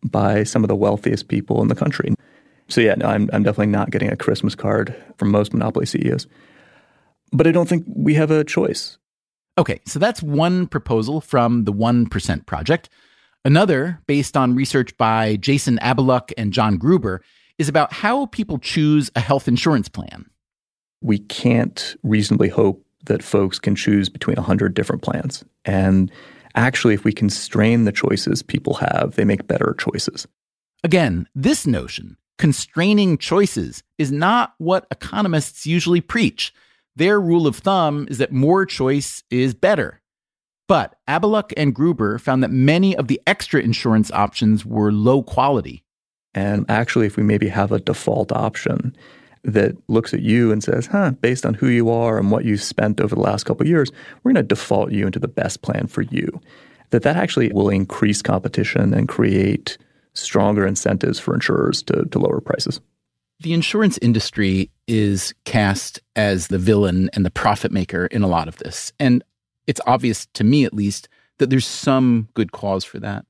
[0.02, 2.14] by some of the wealthiest people in the country.
[2.68, 6.26] So, yeah, no, I'm, I'm definitely not getting a Christmas card from most monopoly CEOs.
[7.32, 8.98] But I don't think we have a choice.
[9.58, 12.88] Okay, so that's one proposal from the 1% Project.
[13.48, 17.22] Another, based on research by Jason Abaluck and John Gruber,
[17.56, 20.28] is about how people choose a health insurance plan.
[21.00, 25.46] We can't reasonably hope that folks can choose between 100 different plans.
[25.64, 26.12] And
[26.56, 30.28] actually, if we constrain the choices people have, they make better choices.
[30.84, 36.52] Again, this notion, constraining choices, is not what economists usually preach.
[36.96, 40.02] Their rule of thumb is that more choice is better.
[40.68, 45.82] But Abaluck and Gruber found that many of the extra insurance options were low quality.
[46.34, 48.94] And actually, if we maybe have a default option
[49.44, 52.62] that looks at you and says, huh, based on who you are and what you've
[52.62, 53.90] spent over the last couple of years,
[54.22, 56.28] we're going to default you into the best plan for you.
[56.90, 59.78] That that actually will increase competition and create
[60.12, 62.80] stronger incentives for insurers to, to lower prices.
[63.40, 68.48] The insurance industry is cast as the villain and the profit maker in a lot
[68.48, 68.92] of this.
[68.98, 69.22] And
[69.68, 71.08] it's obvious to me, at least,
[71.38, 73.24] that there's some good cause for that.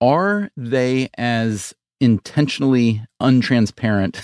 [0.00, 4.22] Are they as intentionally untransparent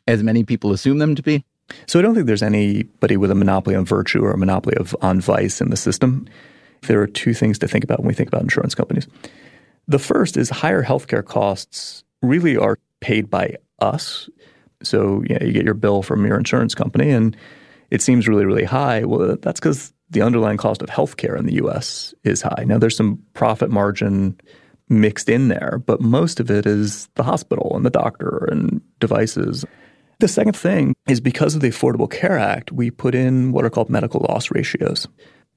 [0.06, 1.44] as many people assume them to be?
[1.86, 4.94] So I don't think there's anybody with a monopoly on virtue or a monopoly of
[5.02, 6.26] on vice in the system.
[6.82, 9.08] There are two things to think about when we think about insurance companies.
[9.88, 14.30] The first is higher healthcare costs really are paid by us.
[14.82, 17.36] So you, know, you get your bill from your insurance company and
[17.90, 19.04] it seems really, really high.
[19.04, 22.64] Well, that's because the underlying cost of healthcare in the US is high.
[22.66, 24.38] Now, there's some profit margin
[24.88, 29.64] mixed in there, but most of it is the hospital and the doctor and devices.
[30.20, 33.70] The second thing is because of the Affordable Care Act, we put in what are
[33.70, 35.08] called medical loss ratios,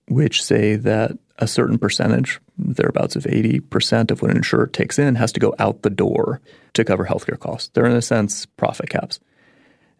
[0.08, 5.16] which say that a certain percentage, thereabouts of 80% of what an insurer takes in,
[5.16, 6.42] has to go out the door
[6.74, 7.70] to cover healthcare costs.
[7.74, 9.20] They're, in a sense, profit caps.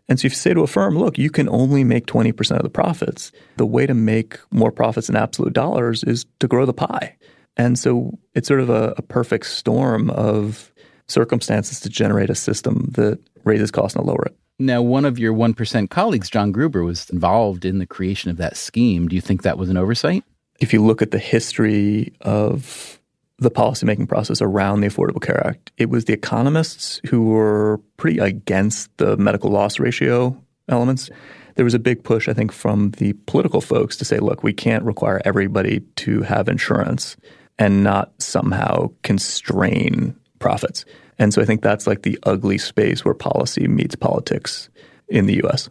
[0.10, 2.64] And so if you say to a firm, look, you can only make 20% of
[2.64, 6.74] the profits, the way to make more profits in absolute dollars is to grow the
[6.74, 7.16] pie.
[7.58, 10.72] And so it's sort of a, a perfect storm of
[11.08, 14.38] circumstances to generate a system that raises costs and lower it.
[14.60, 18.58] Now, one of your 1% colleagues, John Gruber, was involved in the creation of that
[18.58, 19.08] scheme.
[19.08, 20.24] Do you think that was an oversight?
[20.60, 22.97] If you look at the history of
[23.40, 28.20] the policymaking process around the Affordable Care Act, it was the economists who were pretty
[28.20, 30.36] against the medical loss ratio
[30.70, 31.10] elements.
[31.56, 34.54] There was a big push, I think, from the political folks to say, look, we
[34.54, 37.18] can't require everybody to have insurance
[37.60, 40.86] and not somehow constrain profits.
[41.20, 44.70] And so I think that's like the ugly space where policy meets politics
[45.08, 45.70] in the US.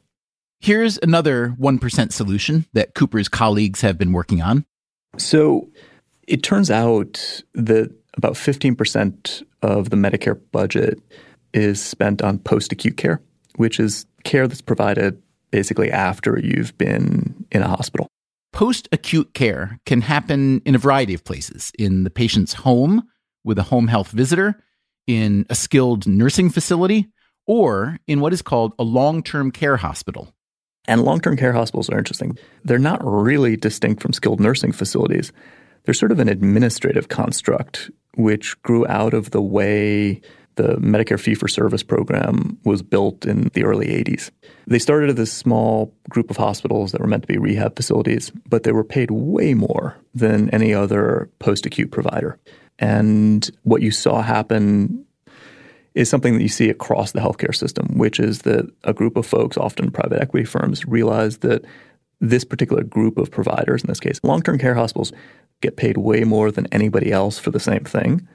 [0.60, 4.64] Here's another 1% solution that Cooper's colleagues have been working on.
[5.18, 5.68] So
[6.27, 11.01] it turns out that about 15% of the Medicare budget
[11.53, 13.20] is spent on post acute care,
[13.57, 15.20] which is care that's provided
[15.51, 18.09] basically after you've been in a hospital.
[18.53, 23.03] Post acute care can happen in a variety of places in the patient's home
[23.45, 24.62] with a home health visitor,
[25.07, 27.09] in a skilled nursing facility,
[27.47, 30.35] or in what is called a long term care hospital.
[30.89, 32.39] And long term care hospitals are interesting.
[32.64, 35.33] They're not really distinct from skilled nursing facilities.
[35.87, 40.20] They're sort of an administrative construct which grew out of the way
[40.57, 44.30] the Medicare fee for service program was built in the early 80s.
[44.66, 48.32] They started as this small group of hospitals that were meant to be rehab facilities,
[48.49, 52.39] but they were paid way more than any other post acute provider.
[52.78, 55.05] And what you saw happen
[55.95, 59.26] is something that you see across the healthcare system, which is that a group of
[59.26, 61.64] folks, often private equity firms, realize that
[62.20, 65.12] this particular group of providers, in this case, long term care hospitals,
[65.61, 68.26] get paid way more than anybody else for the same thing.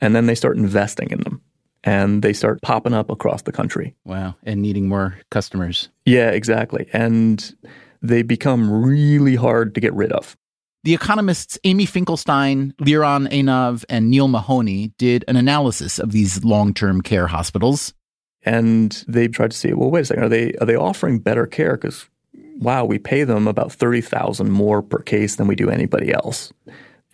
[0.00, 1.42] And then they start investing in them
[1.84, 3.94] and they start popping up across the country.
[4.04, 4.36] Wow.
[4.44, 5.88] And needing more customers.
[6.04, 6.88] Yeah, exactly.
[6.92, 7.54] And
[8.02, 10.36] they become really hard to get rid of.
[10.84, 17.02] The economists Amy Finkelstein, Liran Einav, and Neale Mahoney did an analysis of these long-term
[17.02, 17.92] care hospitals.
[18.42, 21.46] And they tried to see, well, wait a second, are they are they offering better
[21.46, 21.76] care?
[21.76, 22.08] Because
[22.58, 26.52] wow, we pay them about thirty thousand more per case than we do anybody else.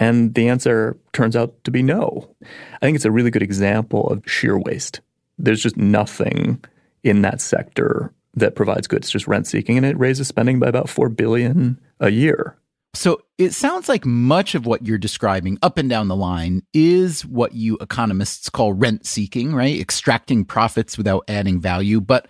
[0.00, 2.28] And the answer turns out to be no.
[2.42, 5.00] I think it's a really good example of sheer waste.
[5.38, 6.62] There's just nothing
[7.02, 8.98] in that sector that provides good.
[8.98, 12.56] It's just rent seeking and it raises spending by about 4 billion a year.
[12.94, 17.24] So it sounds like much of what you're describing up and down the line is
[17.26, 19.78] what you economists call rent seeking, right?
[19.80, 22.00] Extracting profits without adding value.
[22.00, 22.28] But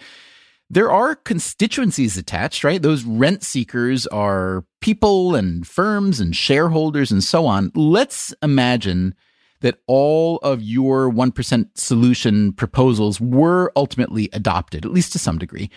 [0.71, 2.81] there are constituencies attached, right?
[2.81, 7.71] Those rent seekers are people and firms and shareholders and so on.
[7.75, 9.15] Let's imagine
[9.61, 15.71] that all of your 1% solution proposals were ultimately adopted, at least to some degree.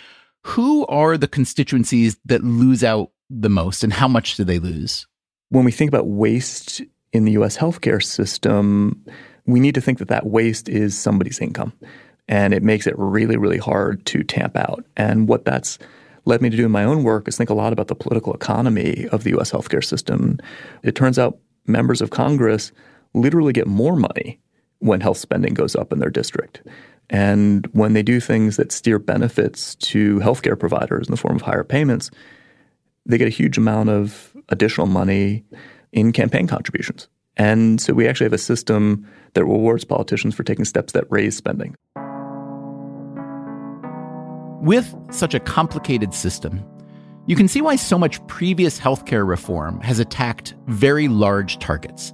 [0.43, 5.05] Who are the constituencies that lose out the most and how much do they lose?
[5.49, 6.81] When we think about waste
[7.13, 9.05] in the US healthcare system,
[9.45, 11.73] we need to think that that waste is somebody's income
[12.27, 14.85] and it makes it really, really hard to tamp out.
[14.95, 15.79] And what that's
[16.25, 18.33] led me to do in my own work is think a lot about the political
[18.33, 20.37] economy of the US healthcare system.
[20.83, 22.71] It turns out members of Congress
[23.13, 24.39] literally get more money
[24.79, 26.61] when health spending goes up in their district.
[27.09, 31.41] And when they do things that steer benefits to healthcare providers in the form of
[31.41, 32.11] higher payments,
[33.05, 35.45] they get a huge amount of additional money
[35.93, 37.07] in campaign contributions.
[37.37, 41.37] And so we actually have a system that rewards politicians for taking steps that raise
[41.37, 41.75] spending.
[44.61, 46.65] With such a complicated system,
[47.27, 52.13] you can see why so much previous healthcare reform has attacked very large targets.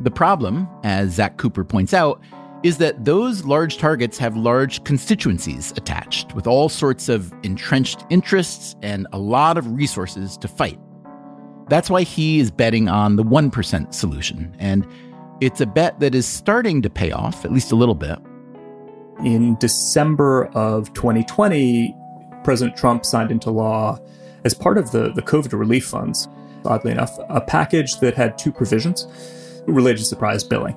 [0.00, 2.20] The problem, as Zack Cooper points out,
[2.62, 8.76] is that those large targets have large constituencies attached with all sorts of entrenched interests
[8.82, 10.78] and a lot of resources to fight.
[11.68, 14.86] That's why he is betting on the 1% solution, and
[15.40, 18.18] it's a bet that is starting to pay off, at least a little bit.
[19.24, 21.94] In December of 2020,
[22.42, 23.98] President Trump signed into law,
[24.44, 26.26] as part of the, the COVID relief funds,
[26.64, 29.06] oddly enough, a package that had two provisions
[29.66, 30.74] related to surprise billing.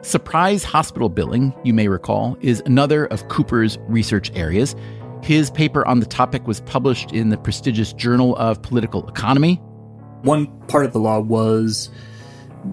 [0.00, 4.74] Surprise hospital billing, you may recall, is another of Cooper's research areas.
[5.22, 9.56] His paper on the topic was published in the prestigious Journal of Political Economy.
[10.22, 11.90] One part of the law was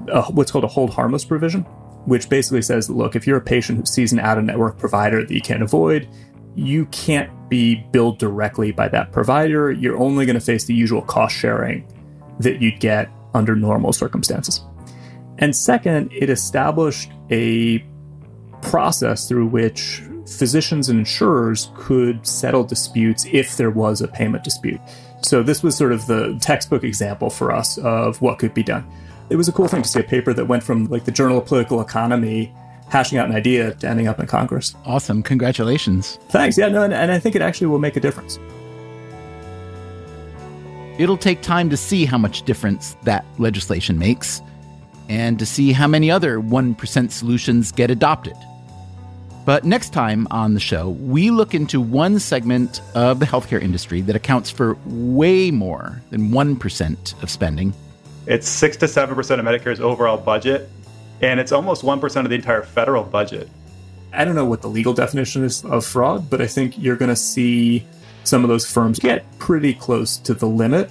[0.07, 1.65] a, what's called a hold harmless provision,
[2.05, 5.25] which basically says look, if you're a patient who sees an out of network provider
[5.25, 6.07] that you can't avoid,
[6.55, 9.71] you can't be billed directly by that provider.
[9.71, 11.87] You're only going to face the usual cost sharing
[12.39, 14.61] that you'd get under normal circumstances.
[15.39, 17.83] And second, it established a
[18.61, 24.79] process through which physicians and insurers could settle disputes if there was a payment dispute.
[25.21, 28.85] So this was sort of the textbook example for us of what could be done.
[29.33, 31.39] It was a cool thing to see a paper that went from like the Journal
[31.39, 32.53] of Political Economy
[32.89, 34.75] hashing out an idea to ending up in Congress.
[34.85, 35.23] Awesome.
[35.23, 36.19] Congratulations.
[36.29, 36.55] Thanks.
[36.55, 38.37] Yeah, no, and, and I think it actually will make a difference.
[40.99, 44.39] It'll take time to see how much difference that legislation makes
[45.09, 48.35] and to see how many other 1% solutions get adopted.
[49.45, 54.01] But next time on the show, we look into one segment of the healthcare industry
[54.01, 57.73] that accounts for way more than 1% of spending.
[58.25, 60.69] It's 6 to 7% of Medicare's overall budget,
[61.21, 63.49] and it's almost 1% of the entire federal budget.
[64.13, 67.09] I don't know what the legal definition is of fraud, but I think you're going
[67.09, 67.85] to see
[68.23, 70.89] some of those firms get pretty close to the limit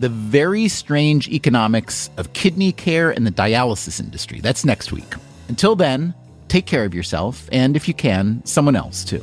[0.00, 4.40] the very strange economics of kidney care and the dialysis industry.
[4.40, 5.14] That's next week.
[5.48, 6.14] Until then,
[6.48, 9.22] take care of yourself, and if you can, someone else too.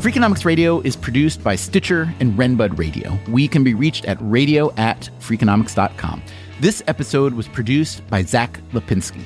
[0.00, 3.18] Freakonomics Radio is produced by Stitcher and Renbud Radio.
[3.28, 6.22] We can be reached at radio at freakonomics.com.
[6.58, 9.22] This episode was produced by Zack Lapinski.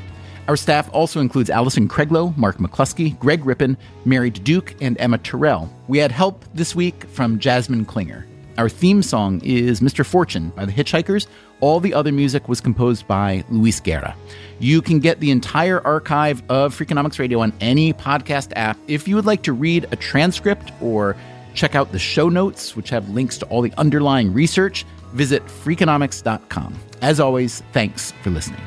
[0.48, 5.72] Our staff also includes Allison Craiglow, Mark McCluskey, Greg Rippin, Mary Duke, and Emma Terrell.
[5.86, 8.26] We had help this week from Jasmine Klinger.
[8.58, 10.04] Our theme song is Mr.
[10.04, 11.28] Fortune by the Hitchhikers.
[11.64, 14.14] All the other music was composed by Luis Guerra.
[14.58, 18.76] You can get the entire archive of Freakonomics Radio on any podcast app.
[18.86, 21.16] If you would like to read a transcript or
[21.54, 24.84] check out the show notes, which have links to all the underlying research,
[25.14, 26.78] visit freakonomics.com.
[27.00, 28.60] As always, thanks for listening.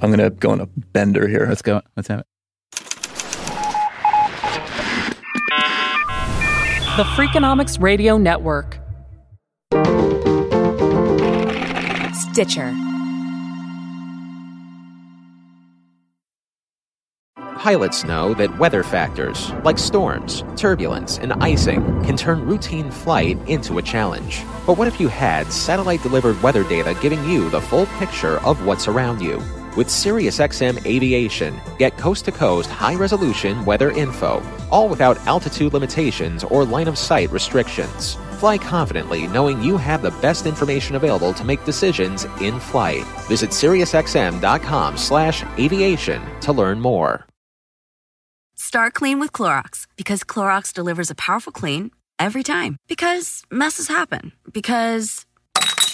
[0.00, 1.46] I'm going to go on a bender here.
[1.48, 1.82] Let's go.
[1.96, 2.26] Let's have it.
[7.00, 8.78] The Freakonomics Radio Network.
[12.12, 12.76] Stitcher.
[17.56, 23.78] Pilots know that weather factors, like storms, turbulence, and icing, can turn routine flight into
[23.78, 24.42] a challenge.
[24.66, 28.66] But what if you had satellite delivered weather data giving you the full picture of
[28.66, 29.42] what's around you?
[29.76, 36.42] With SiriusXM Aviation, get coast to coast high resolution weather info, all without altitude limitations
[36.44, 38.16] or line of sight restrictions.
[38.40, 43.04] Fly confidently knowing you have the best information available to make decisions in flight.
[43.28, 47.26] Visit SiriusXM.com slash aviation to learn more.
[48.56, 52.76] Start clean with Clorox because Clorox delivers a powerful clean every time.
[52.88, 54.32] Because messes happen.
[54.52, 55.24] Because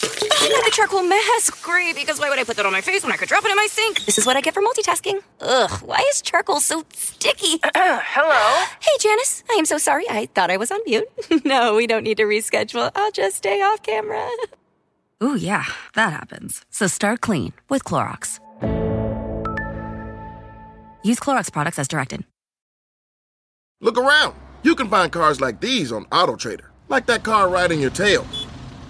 [0.03, 0.09] Oh,
[0.43, 1.63] I got the charcoal mask.
[1.63, 3.51] Great, because why would I put that on my face when I could drop it
[3.51, 4.05] in my sink?
[4.05, 5.21] This is what I get for multitasking.
[5.41, 7.59] Ugh, why is charcoal so sticky?
[7.75, 8.67] Hello?
[8.81, 9.43] Hey, Janice.
[9.51, 10.05] I am so sorry.
[10.09, 11.09] I thought I was on mute.
[11.45, 12.91] no, we don't need to reschedule.
[12.95, 14.29] I'll just stay off camera.
[15.23, 16.65] Ooh, yeah, that happens.
[16.71, 18.39] So start clean with Clorox.
[21.03, 22.25] Use Clorox products as directed.
[23.81, 24.35] Look around.
[24.63, 28.27] You can find cars like these on AutoTrader, like that car riding your tail.